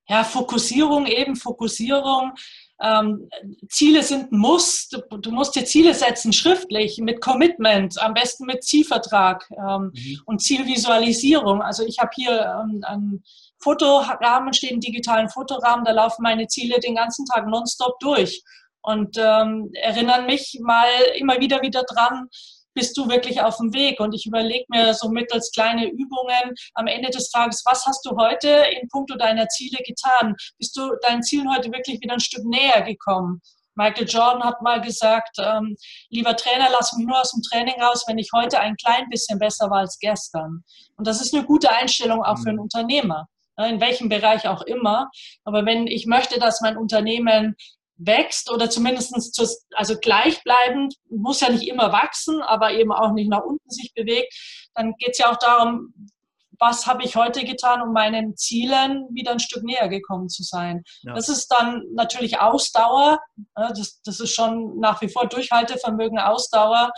Ja, 0.09 0.23
Fokussierung, 0.23 1.05
eben 1.05 1.35
Fokussierung. 1.35 2.33
Ähm, 2.81 3.29
Ziele 3.69 4.03
sind 4.03 4.31
ein 4.31 4.37
Muss. 4.37 4.87
Du, 4.89 5.01
du, 5.17 5.31
musst 5.31 5.55
dir 5.55 5.65
Ziele 5.65 5.93
setzen, 5.93 6.31
schriftlich, 6.31 6.99
mit 6.99 7.21
Commitment, 7.21 7.99
am 8.01 8.13
besten 8.13 8.45
mit 8.45 8.63
Zielvertrag 8.63 9.49
ähm, 9.51 9.91
mhm. 9.93 10.21
und 10.25 10.41
Zielvisualisierung. 10.41 11.61
Also 11.61 11.83
ich 11.83 11.99
habe 11.99 12.11
hier 12.15 12.61
ähm, 12.61 12.83
einen 12.85 13.23
Fotorahmen, 13.59 14.53
steht 14.53 14.71
einen 14.71 14.79
digitalen 14.79 15.29
Fotorahmen, 15.29 15.83
da 15.83 15.91
laufen 15.91 16.21
meine 16.21 16.47
Ziele 16.47 16.79
den 16.79 16.95
ganzen 16.95 17.25
Tag 17.25 17.47
nonstop 17.47 17.99
durch 17.99 18.43
und 18.81 19.17
ähm, 19.17 19.71
erinnern 19.73 20.27
mich 20.27 20.59
mal 20.61 20.87
immer 21.15 21.39
wieder 21.39 21.61
wieder 21.61 21.83
dran, 21.83 22.29
bist 22.77 22.95
du 22.95 23.09
wirklich 23.09 23.41
auf 23.41 23.57
dem 23.57 23.73
Weg? 23.73 23.99
Und 23.99 24.13
ich 24.13 24.27
überlege 24.27 24.65
mir 24.69 24.93
so 24.93 25.09
mittels 25.09 25.51
kleine 25.51 25.89
Übungen 25.89 26.53
am 26.75 26.85
Ende 26.85 27.09
des 27.09 27.31
Tages, 27.31 27.63
was 27.65 27.85
hast 27.87 28.05
du 28.05 28.15
heute 28.15 28.49
in 28.79 28.87
puncto 28.89 29.17
deiner 29.17 29.47
Ziele 29.47 29.79
getan? 29.83 30.35
Bist 30.59 30.77
du 30.77 30.91
deinen 31.01 31.23
Zielen 31.23 31.51
heute 31.51 31.71
wirklich 31.71 31.99
wieder 32.01 32.13
ein 32.13 32.19
Stück 32.19 32.45
näher 32.45 32.83
gekommen? 32.83 33.41
Michael 33.73 34.07
Jordan 34.07 34.43
hat 34.43 34.61
mal 34.61 34.79
gesagt, 34.79 35.37
ähm, 35.39 35.75
lieber 36.09 36.35
Trainer, 36.35 36.67
lass 36.71 36.93
mich 36.93 37.07
nur 37.07 37.19
aus 37.19 37.31
dem 37.31 37.41
Training 37.41 37.81
raus, 37.81 38.03
wenn 38.07 38.19
ich 38.19 38.29
heute 38.33 38.59
ein 38.59 38.75
klein 38.75 39.09
bisschen 39.09 39.39
besser 39.39 39.69
war 39.69 39.79
als 39.79 39.97
gestern. 39.99 40.63
Und 40.97 41.07
das 41.07 41.19
ist 41.19 41.33
eine 41.33 41.45
gute 41.45 41.71
Einstellung 41.71 42.23
auch 42.23 42.37
für 42.37 42.49
einen 42.49 42.57
mhm. 42.57 42.63
Unternehmer, 42.63 43.27
ne, 43.57 43.69
in 43.69 43.81
welchem 43.81 44.09
Bereich 44.09 44.47
auch 44.47 44.61
immer. 44.63 45.09
Aber 45.45 45.65
wenn 45.65 45.87
ich 45.87 46.05
möchte, 46.05 46.39
dass 46.39 46.61
mein 46.61 46.77
Unternehmen 46.77 47.55
wächst 47.97 48.51
oder 48.51 48.69
zumindest 48.69 49.33
zu, 49.33 49.47
also 49.73 49.97
gleichbleibend, 49.97 50.95
muss 51.09 51.41
ja 51.41 51.49
nicht 51.49 51.67
immer 51.67 51.91
wachsen, 51.91 52.41
aber 52.41 52.71
eben 52.73 52.91
auch 52.91 53.11
nicht 53.11 53.29
nach 53.29 53.43
unten 53.43 53.69
sich 53.69 53.93
bewegt, 53.93 54.33
dann 54.75 54.93
geht 54.99 55.11
es 55.11 55.17
ja 55.17 55.31
auch 55.31 55.37
darum, 55.37 55.93
was 56.59 56.87
habe 56.87 57.03
ich 57.03 57.15
heute 57.15 57.43
getan, 57.43 57.81
um 57.81 57.93
meinen 57.93 58.35
Zielen 58.35 59.07
wieder 59.11 59.31
ein 59.31 59.39
Stück 59.39 59.63
näher 59.63 59.89
gekommen 59.89 60.27
zu 60.27 60.43
sein. 60.43 60.83
Ja. 61.03 61.13
Das 61.13 61.29
ist 61.29 61.47
dann 61.49 61.83
natürlich 61.93 62.39
Ausdauer, 62.39 63.19
das, 63.55 64.01
das 64.03 64.19
ist 64.19 64.33
schon 64.33 64.79
nach 64.79 65.01
wie 65.01 65.09
vor 65.09 65.27
Durchhaltevermögen, 65.27 66.19
Ausdauer 66.19 66.91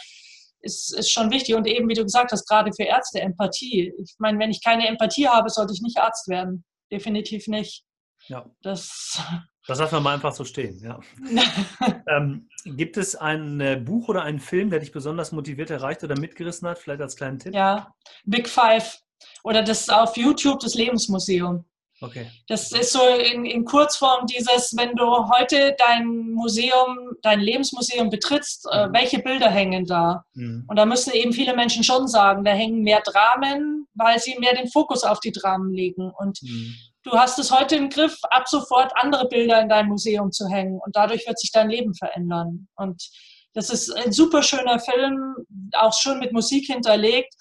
ist, 0.62 0.94
ist 0.94 1.12
schon 1.12 1.32
wichtig 1.32 1.56
und 1.56 1.68
eben, 1.68 1.88
wie 1.88 1.94
du 1.94 2.04
gesagt 2.04 2.32
hast, 2.32 2.48
gerade 2.48 2.72
für 2.74 2.84
Ärzte 2.84 3.22
Empathie. 3.22 3.94
Ich 3.98 4.16
meine, 4.18 4.40
wenn 4.40 4.52
ich 4.52 4.64
keine 4.64 4.88
Empathie 4.88 5.28
habe, 5.28 5.50
sollte 5.50 5.74
ich 5.74 5.82
nicht 5.82 5.98
Arzt 5.98 6.28
werden. 6.28 6.66
Definitiv 6.92 7.48
nicht. 7.48 7.84
Ja. 8.28 8.46
Das 8.62 9.22
das 9.70 9.78
lassen 9.78 9.98
wir 9.98 10.00
mal 10.00 10.16
einfach 10.16 10.34
so 10.34 10.44
stehen, 10.44 10.80
ja. 10.80 11.00
ähm, 12.08 12.50
gibt 12.66 12.98
es 12.98 13.16
ein 13.16 13.62
äh, 13.62 13.76
Buch 13.76 14.08
oder 14.08 14.24
einen 14.24 14.40
Film, 14.40 14.72
der 14.72 14.80
dich 14.80 14.92
besonders 14.92 15.32
motiviert 15.32 15.70
erreicht 15.70 16.04
oder 16.04 16.20
mitgerissen 16.20 16.68
hat? 16.68 16.80
Vielleicht 16.80 17.02
als 17.02 17.16
kleinen 17.16 17.38
Tipp? 17.38 17.54
Ja, 17.54 17.94
Big 18.26 18.50
Five. 18.50 19.00
Oder 19.44 19.62
das 19.62 19.88
auf 19.90 20.18
YouTube, 20.18 20.60
das 20.60 20.74
Lebensmuseum. 20.74 21.66
Okay. 22.02 22.32
Das 22.48 22.72
ist 22.72 22.94
so 22.94 23.02
in, 23.10 23.46
in, 23.46 23.64
Kurzform 23.64 24.26
dieses, 24.26 24.76
wenn 24.76 24.96
du 24.96 25.06
heute 25.06 25.76
dein 25.78 26.32
Museum, 26.32 27.12
dein 27.22 27.40
Lebensmuseum 27.40 28.10
betrittst, 28.10 28.68
äh, 28.72 28.88
mhm. 28.88 28.96
äh, 28.96 29.00
welche 29.00 29.20
Bilder 29.20 29.52
hängen 29.52 29.86
da? 29.86 30.26
Mhm. 30.34 30.66
Und 30.68 30.78
da 30.78 30.86
müssen 30.88 31.14
eben 31.14 31.32
viele 31.32 31.56
Menschen 31.56 31.84
schon 31.84 32.08
sagen, 32.08 32.44
da 32.44 32.52
hängen 32.52 32.82
mehr 32.82 33.02
Dramen, 33.02 33.88
weil 33.94 34.18
sie 34.18 34.36
mehr 34.40 34.56
den 34.56 34.70
Fokus 34.70 35.04
auf 35.04 35.20
die 35.20 35.32
Dramen 35.32 35.72
legen. 35.74 36.12
Und 36.18 36.42
mhm 36.42 36.76
du 37.04 37.12
hast 37.12 37.40
es 37.40 37.52
heute 37.52 37.76
im 37.76 37.90
Griff, 37.90 38.18
ab 38.30 38.48
sofort 38.48 38.92
andere 38.96 39.28
Bilder 39.28 39.62
in 39.62 39.70
dein 39.70 39.88
Museum 39.88 40.32
zu 40.32 40.48
hängen 40.48 40.80
und 40.84 40.96
dadurch 40.96 41.28
wird 41.28 41.40
sich 41.40 41.52
dein 41.52 41.70
Leben 41.70 41.94
verändern. 41.94 42.68
Und 42.76 43.10
das 43.54 43.70
ist 43.70 43.92
ein 43.92 44.12
super 44.12 44.44
schöner 44.44 44.80
Film, 44.80 45.36
auch 45.74 45.94
schön 45.94 46.20
mit 46.20 46.34
Musik 46.34 46.68
hinterlegt, 46.68 47.34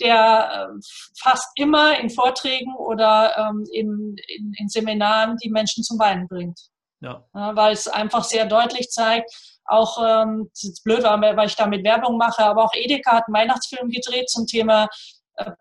der 0.00 0.68
äh, 0.70 0.80
fast 1.18 1.48
immer 1.56 1.98
in 1.98 2.10
Vorträgen 2.10 2.74
oder 2.76 3.36
ähm, 3.38 3.64
in, 3.72 4.16
in, 4.28 4.52
in, 4.58 4.68
Seminaren 4.68 5.36
die 5.36 5.50
Menschen 5.50 5.84
zum 5.84 5.98
Weinen 5.98 6.26
bringt. 6.26 6.58
Ja. 7.00 7.24
ja 7.34 7.54
weil 7.54 7.72
es 7.72 7.86
einfach 7.86 8.24
sehr 8.24 8.46
deutlich 8.46 8.90
zeigt, 8.90 9.30
auch, 9.64 9.98
ähm, 10.04 10.50
das 10.52 10.64
ist 10.64 10.84
blöd, 10.84 11.04
weil 11.04 11.46
ich 11.46 11.56
damit 11.56 11.84
Werbung 11.84 12.16
mache, 12.16 12.44
aber 12.44 12.64
auch 12.64 12.74
Edeka 12.74 13.12
hat 13.12 13.26
einen 13.26 13.34
Weihnachtsfilm 13.34 13.88
gedreht 13.90 14.28
zum 14.28 14.46
Thema 14.46 14.88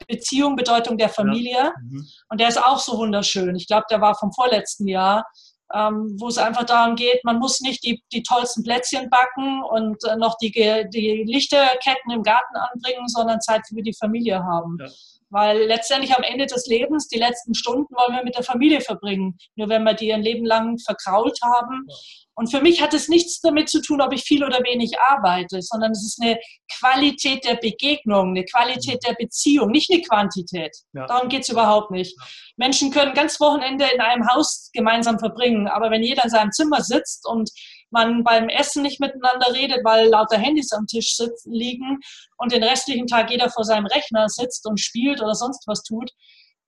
Beziehung, 0.08 0.56
Bedeutung 0.56 0.98
der 0.98 1.10
Familie. 1.10 1.58
Ja. 1.58 1.74
Mhm. 1.82 2.08
Und 2.30 2.40
der 2.40 2.50
ist 2.50 2.62
auch 2.62 2.80
so 2.80 2.98
wunderschön. 2.98 3.56
Ich 3.56 3.68
glaube, 3.68 3.86
der 3.90 4.02
war 4.02 4.16
vom 4.16 4.32
vorletzten 4.34 4.88
Jahr, 4.88 5.26
ähm, 5.74 6.16
wo 6.20 6.28
es 6.28 6.38
einfach 6.38 6.66
darum 6.66 6.96
geht, 6.96 7.24
man 7.24 7.40
muss 7.40 7.62
nicht 7.62 7.84
die, 7.84 8.04
die 8.12 8.24
tollsten 8.24 8.64
Plätzchen 8.64 9.10
backen 9.10 9.64
und 9.64 10.04
äh, 10.04 10.16
noch 10.18 10.38
die, 10.42 10.52
die 10.52 11.24
Lichterketten 11.26 12.12
im 12.12 12.24
Garten 12.24 12.56
anbringen, 12.56 13.08
sondern 13.08 13.40
Zeit 13.42 13.62
für 13.68 13.82
die 13.82 13.94
Familie 13.94 14.44
haben. 14.44 14.78
Ja. 14.80 14.88
Weil 15.32 15.64
letztendlich 15.64 16.16
am 16.16 16.24
Ende 16.24 16.46
des 16.46 16.68
Lebens, 16.68 17.08
die 17.08 17.18
letzten 17.18 17.56
Stunden 17.56 17.94
wollen 17.96 18.16
wir 18.16 18.24
mit 18.24 18.36
der 18.36 18.44
Familie 18.44 18.82
verbringen. 18.82 19.38
Nur 19.56 19.70
wenn 19.70 19.84
wir 19.84 19.94
die 19.94 20.08
ihr 20.08 20.18
Leben 20.18 20.46
lang 20.46 20.78
verkrault 20.78 21.40
haben, 21.42 21.86
ja. 21.88 21.96
Und 22.42 22.48
für 22.50 22.62
mich 22.62 22.82
hat 22.82 22.94
es 22.94 23.08
nichts 23.08 23.40
damit 23.42 23.70
zu 23.70 23.82
tun, 23.82 24.02
ob 24.02 24.14
ich 24.14 24.24
viel 24.24 24.44
oder 24.44 24.60
wenig 24.64 25.00
arbeite, 25.00 25.62
sondern 25.62 25.92
es 25.92 26.04
ist 26.04 26.20
eine 26.22 26.40
Qualität 26.80 27.44
der 27.46 27.56
Begegnung, 27.56 28.30
eine 28.30 28.46
Qualität 28.46 29.06
der 29.08 29.14
Beziehung, 29.14 29.70
nicht 29.70 29.92
eine 29.92 30.02
Quantität. 30.02 30.76
Ja. 30.94 31.06
Darum 31.06 31.30
geht 31.30 31.44
es 31.44 31.50
überhaupt 31.50 31.92
nicht. 31.92 32.18
Menschen 32.56 32.90
können 32.90 33.14
ganz 33.14 33.40
Wochenende 33.40 33.86
in 33.94 34.02
einem 34.02 34.28
Haus 34.28 34.70
gemeinsam 34.74 35.20
verbringen, 35.20 35.68
aber 35.68 35.92
wenn 35.92 36.02
jeder 36.02 36.24
in 36.24 36.30
seinem 36.30 36.52
Zimmer 36.52 36.82
sitzt 36.82 37.28
und 37.28 37.52
man 37.92 38.24
beim 38.24 38.50
Essen 38.50 38.84
nicht 38.84 39.00
miteinander 39.00 39.54
redet, 39.54 39.84
weil 39.84 40.08
lauter 40.08 40.38
Handys 40.38 40.72
am 40.72 40.88
Tisch 40.88 41.16
sitzen, 41.16 41.52
liegen 41.52 42.00
und 42.38 42.52
den 42.52 42.64
restlichen 42.64 43.08
Tag 43.08 43.30
jeder 43.32 43.50
vor 43.50 43.64
seinem 43.64 43.86
Rechner 43.86 44.28
sitzt 44.30 44.68
und 44.68 44.80
spielt 44.80 45.22
oder 45.22 45.36
sonst 45.36 45.68
was 45.68 45.84
tut, 45.84 46.12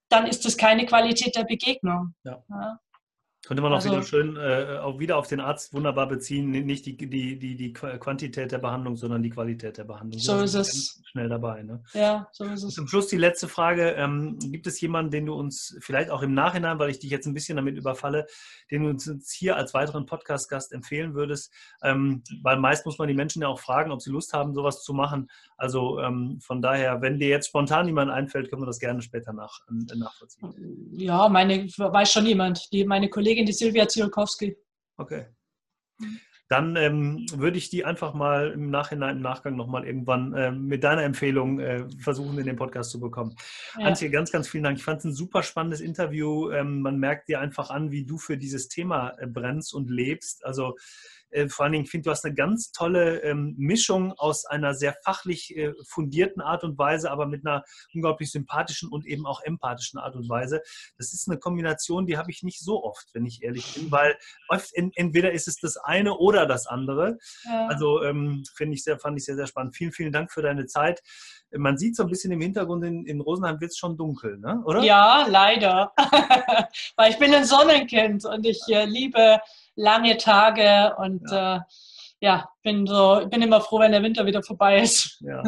dann 0.10 0.28
ist 0.28 0.46
das 0.46 0.58
keine 0.58 0.86
Qualität 0.86 1.36
der 1.36 1.46
Begegnung. 1.46 2.14
Ja. 2.24 2.44
Ja. 2.50 2.80
Könnte 3.46 3.62
man 3.62 3.74
auch 3.74 3.78
also, 3.78 3.92
wieder 3.92 4.04
schön 4.04 4.38
äh, 4.38 4.80
auch 4.82 5.00
wieder 5.00 5.18
auf 5.18 5.28
den 5.28 5.42
Arzt 5.42 5.74
wunderbar 5.74 6.08
beziehen, 6.08 6.50
nicht 6.50 6.86
die, 6.86 6.96
die, 6.96 7.38
die, 7.38 7.56
die 7.56 7.74
Quantität 7.74 8.54
der 8.54 8.58
Behandlung, 8.58 8.96
sondern 8.96 9.22
die 9.22 9.32
Qualität 9.32 9.78
der 9.78 9.84
Behandlung. 9.84 10.22
So 10.22 10.40
ist 10.42 10.54
es. 10.54 11.02
Schnell 11.12 11.28
dabei. 11.28 11.62
Ne? 11.62 11.84
Ja, 11.94 12.30
so 12.32 12.46
ist 12.46 12.64
es. 12.64 12.74
Zum 12.74 12.88
Schluss 12.88 13.08
die 13.08 13.18
letzte 13.18 13.50
Frage. 13.50 13.92
Ähm, 13.98 14.40
gibt 14.40 14.66
es 14.66 14.80
jemanden, 14.80 15.12
den 15.12 15.26
du 15.26 15.34
uns 15.34 15.78
vielleicht 15.82 16.10
auch 16.10 16.22
im 16.22 16.34
Nachhinein, 16.34 16.80
weil 16.80 16.90
ich 16.90 17.00
dich 17.00 17.12
jetzt 17.12 17.26
ein 17.26 17.34
bisschen 17.34 17.58
damit 17.58 17.76
überfalle, 17.76 18.28
den 18.72 18.84
du 18.84 18.90
uns 18.92 19.32
hier 19.38 19.58
als 19.58 19.74
weiteren 19.74 20.06
Podcast-Gast 20.06 20.72
empfehlen 20.72 21.14
würdest? 21.14 21.54
Ähm, 21.84 22.24
weil 22.44 22.58
meist 22.58 22.86
muss 22.86 22.98
man 22.98 23.10
die 23.10 23.14
Menschen 23.14 23.42
ja 23.42 23.50
auch 23.50 23.60
fragen, 23.60 23.92
ob 23.92 24.02
sie 24.02 24.10
Lust 24.10 24.32
haben, 24.32 24.54
sowas 24.54 24.84
zu 24.84 24.94
machen. 24.94 25.30
Also 25.58 26.00
ähm, 26.00 26.40
von 26.42 26.62
daher, 26.62 27.02
wenn 27.02 27.20
dir 27.20 27.28
jetzt 27.28 27.48
spontan 27.48 27.88
jemand 27.88 28.10
einfällt, 28.10 28.50
können 28.50 28.62
wir 28.62 28.68
das 28.68 28.80
gerne 28.80 29.02
später 29.02 29.34
nach, 29.34 29.60
äh, 29.70 29.98
nachvollziehen. 29.98 30.94
Ja, 30.94 31.28
meine, 31.28 31.66
weiß 31.66 32.12
schon 32.12 32.26
jemand. 32.26 32.72
Die, 32.72 32.86
meine 32.86 33.10
Kollegin 33.10 33.33
Kollegin, 33.34 33.46
die 33.46 33.54
Silvia 33.54 33.88
Ziolkowski. 33.88 34.56
Okay. 34.98 35.26
Dann 36.50 36.76
ähm, 36.76 37.26
würde 37.34 37.58
ich 37.58 37.70
die 37.70 37.84
einfach 37.84 38.14
mal 38.14 38.52
im 38.52 38.70
Nachhinein, 38.70 39.18
im 39.18 39.22
Nachgang 39.24 39.56
nochmal 39.56 39.88
irgendwann 39.88 40.34
äh, 40.34 40.52
mit 40.52 40.84
deiner 40.84 41.02
Empfehlung 41.02 41.60
äh, 41.60 41.86
versuchen, 42.00 42.38
in 42.38 42.46
den 42.46 42.58
Podcast 42.58 42.92
zu 42.92 43.00
bekommen. 43.00 43.36
Ja. 43.80 43.88
Antje, 43.88 44.12
ganz, 44.12 44.32
ganz 44.32 44.48
vielen 44.48 44.64
Dank. 44.64 44.78
Ich 44.78 44.84
fand 44.84 45.00
es 45.00 45.06
ein 45.06 45.14
super 45.14 45.42
spannendes 45.42 45.82
Interview. 45.82 46.52
Ähm, 46.52 46.82
man 46.82 47.00
merkt 47.00 47.28
dir 47.28 47.40
einfach 47.40 47.72
an, 47.72 47.90
wie 47.90 48.06
du 48.06 48.20
für 48.20 48.38
dieses 48.38 48.68
Thema 48.68 49.14
äh, 49.18 49.26
brennst 49.26 49.74
und 49.74 49.90
lebst. 49.90 50.46
Also 50.46 50.76
äh, 51.34 51.50
vor 51.50 51.66
allen 51.66 51.74
Dingen, 51.74 51.86
ich 51.86 51.92
finde, 51.92 52.06
du 52.06 52.12
hast 52.12 52.26
eine 52.26 52.34
ganz 52.34 52.72
tolle 52.72 53.20
ähm, 53.24 53.56
Mischung 53.58 54.14
aus 54.14 54.46
einer 54.46 54.74
sehr 54.74 54.96
fachlich 55.04 55.56
äh, 55.56 55.74
fundierten 55.88 56.42
Art 56.42 56.64
und 56.64 56.78
Weise, 56.78 57.12
aber 57.12 57.26
mit 57.26 57.46
einer 57.46 57.64
unglaublich 57.94 58.32
sympathischen 58.32 58.90
und 58.90 59.06
eben 59.06 59.26
auch 59.26 59.42
empathischen 59.42 60.00
Art 60.00 60.16
und 60.16 60.30
Weise. 60.30 60.62
Das 60.98 61.14
ist 61.14 61.28
eine 61.28 61.40
Kombination, 61.40 62.06
die 62.06 62.18
habe 62.18 62.32
ich 62.32 62.44
nicht 62.44 62.60
so 62.60 62.84
oft, 62.84 63.08
wenn 63.14 63.26
ich 63.26 63.44
ehrlich 63.44 63.74
bin, 63.74 63.92
weil 63.92 64.18
oft 64.50 64.72
in, 64.74 64.92
entweder 64.96 65.32
ist 65.32 65.48
es 65.48 65.58
das 65.58 65.78
eine 65.78 66.18
oder 66.18 66.46
das 66.46 66.68
andere. 66.68 67.18
Ja. 67.46 67.68
Also 67.68 68.04
ähm, 68.04 68.44
finde 68.56 68.76
ich 68.76 68.84
sehr, 68.84 69.00
fand 69.00 69.18
ich 69.18 69.26
sehr, 69.26 69.36
sehr 69.36 69.48
spannend. 69.48 69.76
Vielen, 69.76 69.92
vielen 69.92 70.12
Dank 70.12 70.32
für 70.32 70.42
deine 70.42 70.66
Zeit. 70.66 71.02
Man 71.52 71.78
sieht 71.78 71.96
so 71.96 72.04
ein 72.04 72.10
bisschen 72.10 72.32
im 72.32 72.42
Hintergrund, 72.42 72.84
in, 72.84 73.06
in 73.06 73.22
Rosenheim 73.22 73.60
wird 73.62 73.72
es 73.72 73.78
schon 73.78 73.98
dunkel, 73.98 74.40
ne? 74.40 74.62
oder? 74.66 74.82
Ja, 74.84 75.26
leider. 75.28 75.94
weil 76.96 77.12
ich 77.12 77.20
bin 77.20 77.34
ein 77.34 77.46
Sonnenkind 77.46 78.26
und 78.26 78.46
ich 78.46 78.60
äh, 78.70 78.86
liebe 78.86 79.40
lange 79.76 80.18
Tage 80.18 80.96
und 80.98 81.30
ja. 81.30 81.58
Äh, 81.58 81.60
ja, 82.24 82.48
bin 82.64 82.88
so, 82.88 83.22
bin 83.30 83.42
immer 83.42 83.60
froh, 83.60 83.82
wenn 83.82 83.92
der 83.92 84.02
Winter 84.02 84.26
wieder 84.26 84.42
vorbei 84.42 84.82
ist. 84.82 85.20
Ja. 85.20 85.44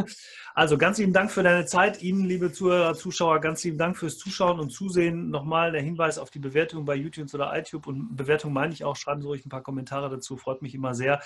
Also 0.53 0.77
ganz 0.77 0.97
lieben 0.97 1.13
Dank 1.13 1.31
für 1.31 1.43
deine 1.43 1.65
Zeit. 1.65 2.01
Ihnen, 2.01 2.25
liebe 2.25 2.51
Zuhörer, 2.51 2.95
Zuschauer, 2.95 3.39
ganz 3.39 3.63
lieben 3.63 3.77
Dank 3.77 3.97
fürs 3.97 4.17
Zuschauen 4.17 4.59
und 4.59 4.71
Zusehen. 4.71 5.29
Nochmal 5.29 5.71
der 5.71 5.81
Hinweis 5.81 6.17
auf 6.17 6.31
die 6.31 6.39
Bewertung 6.39 6.83
bei 6.85 6.95
YouTube 6.95 7.33
oder 7.33 7.57
iTunes. 7.57 7.87
Und 7.87 8.17
Bewertung 8.17 8.51
meine 8.51 8.73
ich 8.73 8.83
auch. 8.83 8.97
Schreiben 8.97 9.21
Sie 9.21 9.27
ruhig 9.27 9.45
ein 9.45 9.49
paar 9.49 9.63
Kommentare 9.63 10.09
dazu. 10.09 10.35
Freut 10.35 10.61
mich 10.61 10.75
immer 10.75 10.93
sehr. 10.93 11.21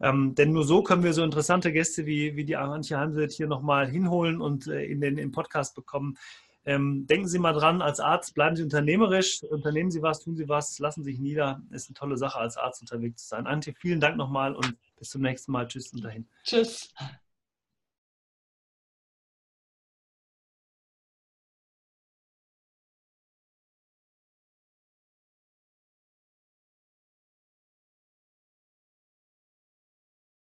Ähm, 0.00 0.34
denn 0.34 0.52
nur 0.52 0.64
so 0.64 0.82
können 0.82 1.02
wir 1.02 1.12
so 1.12 1.24
interessante 1.24 1.72
Gäste 1.72 2.06
wie, 2.06 2.36
wie 2.36 2.44
die 2.44 2.56
Antje 2.56 2.98
Heimseth 2.98 3.32
hier 3.32 3.46
nochmal 3.46 3.88
hinholen 3.88 4.40
und 4.40 4.66
äh, 4.68 4.84
in 4.84 5.00
den 5.00 5.18
im 5.18 5.32
Podcast 5.32 5.74
bekommen. 5.74 6.16
Ähm, 6.66 7.06
denken 7.06 7.28
Sie 7.28 7.38
mal 7.38 7.52
dran, 7.52 7.80
als 7.80 8.00
Arzt 8.00 8.34
bleiben 8.34 8.56
Sie 8.56 8.64
unternehmerisch, 8.64 9.42
unternehmen 9.44 9.90
Sie 9.90 10.02
was, 10.02 10.20
tun 10.20 10.36
Sie 10.36 10.48
was, 10.48 10.78
lassen 10.80 11.04
Sie 11.04 11.12
sich 11.12 11.20
nieder. 11.20 11.62
Ist 11.70 11.88
eine 11.88 11.94
tolle 11.94 12.16
Sache, 12.16 12.38
als 12.38 12.56
Arzt 12.56 12.80
unterwegs 12.80 13.22
zu 13.22 13.28
sein. 13.28 13.46
Antje, 13.46 13.72
vielen 13.72 14.00
Dank 14.00 14.16
nochmal 14.16 14.54
und 14.54 14.76
bis 14.98 15.10
zum 15.10 15.22
nächsten 15.22 15.52
Mal. 15.52 15.68
Tschüss 15.68 15.92
und 15.92 16.04
dahin. 16.04 16.26
Tschüss. 16.42 16.92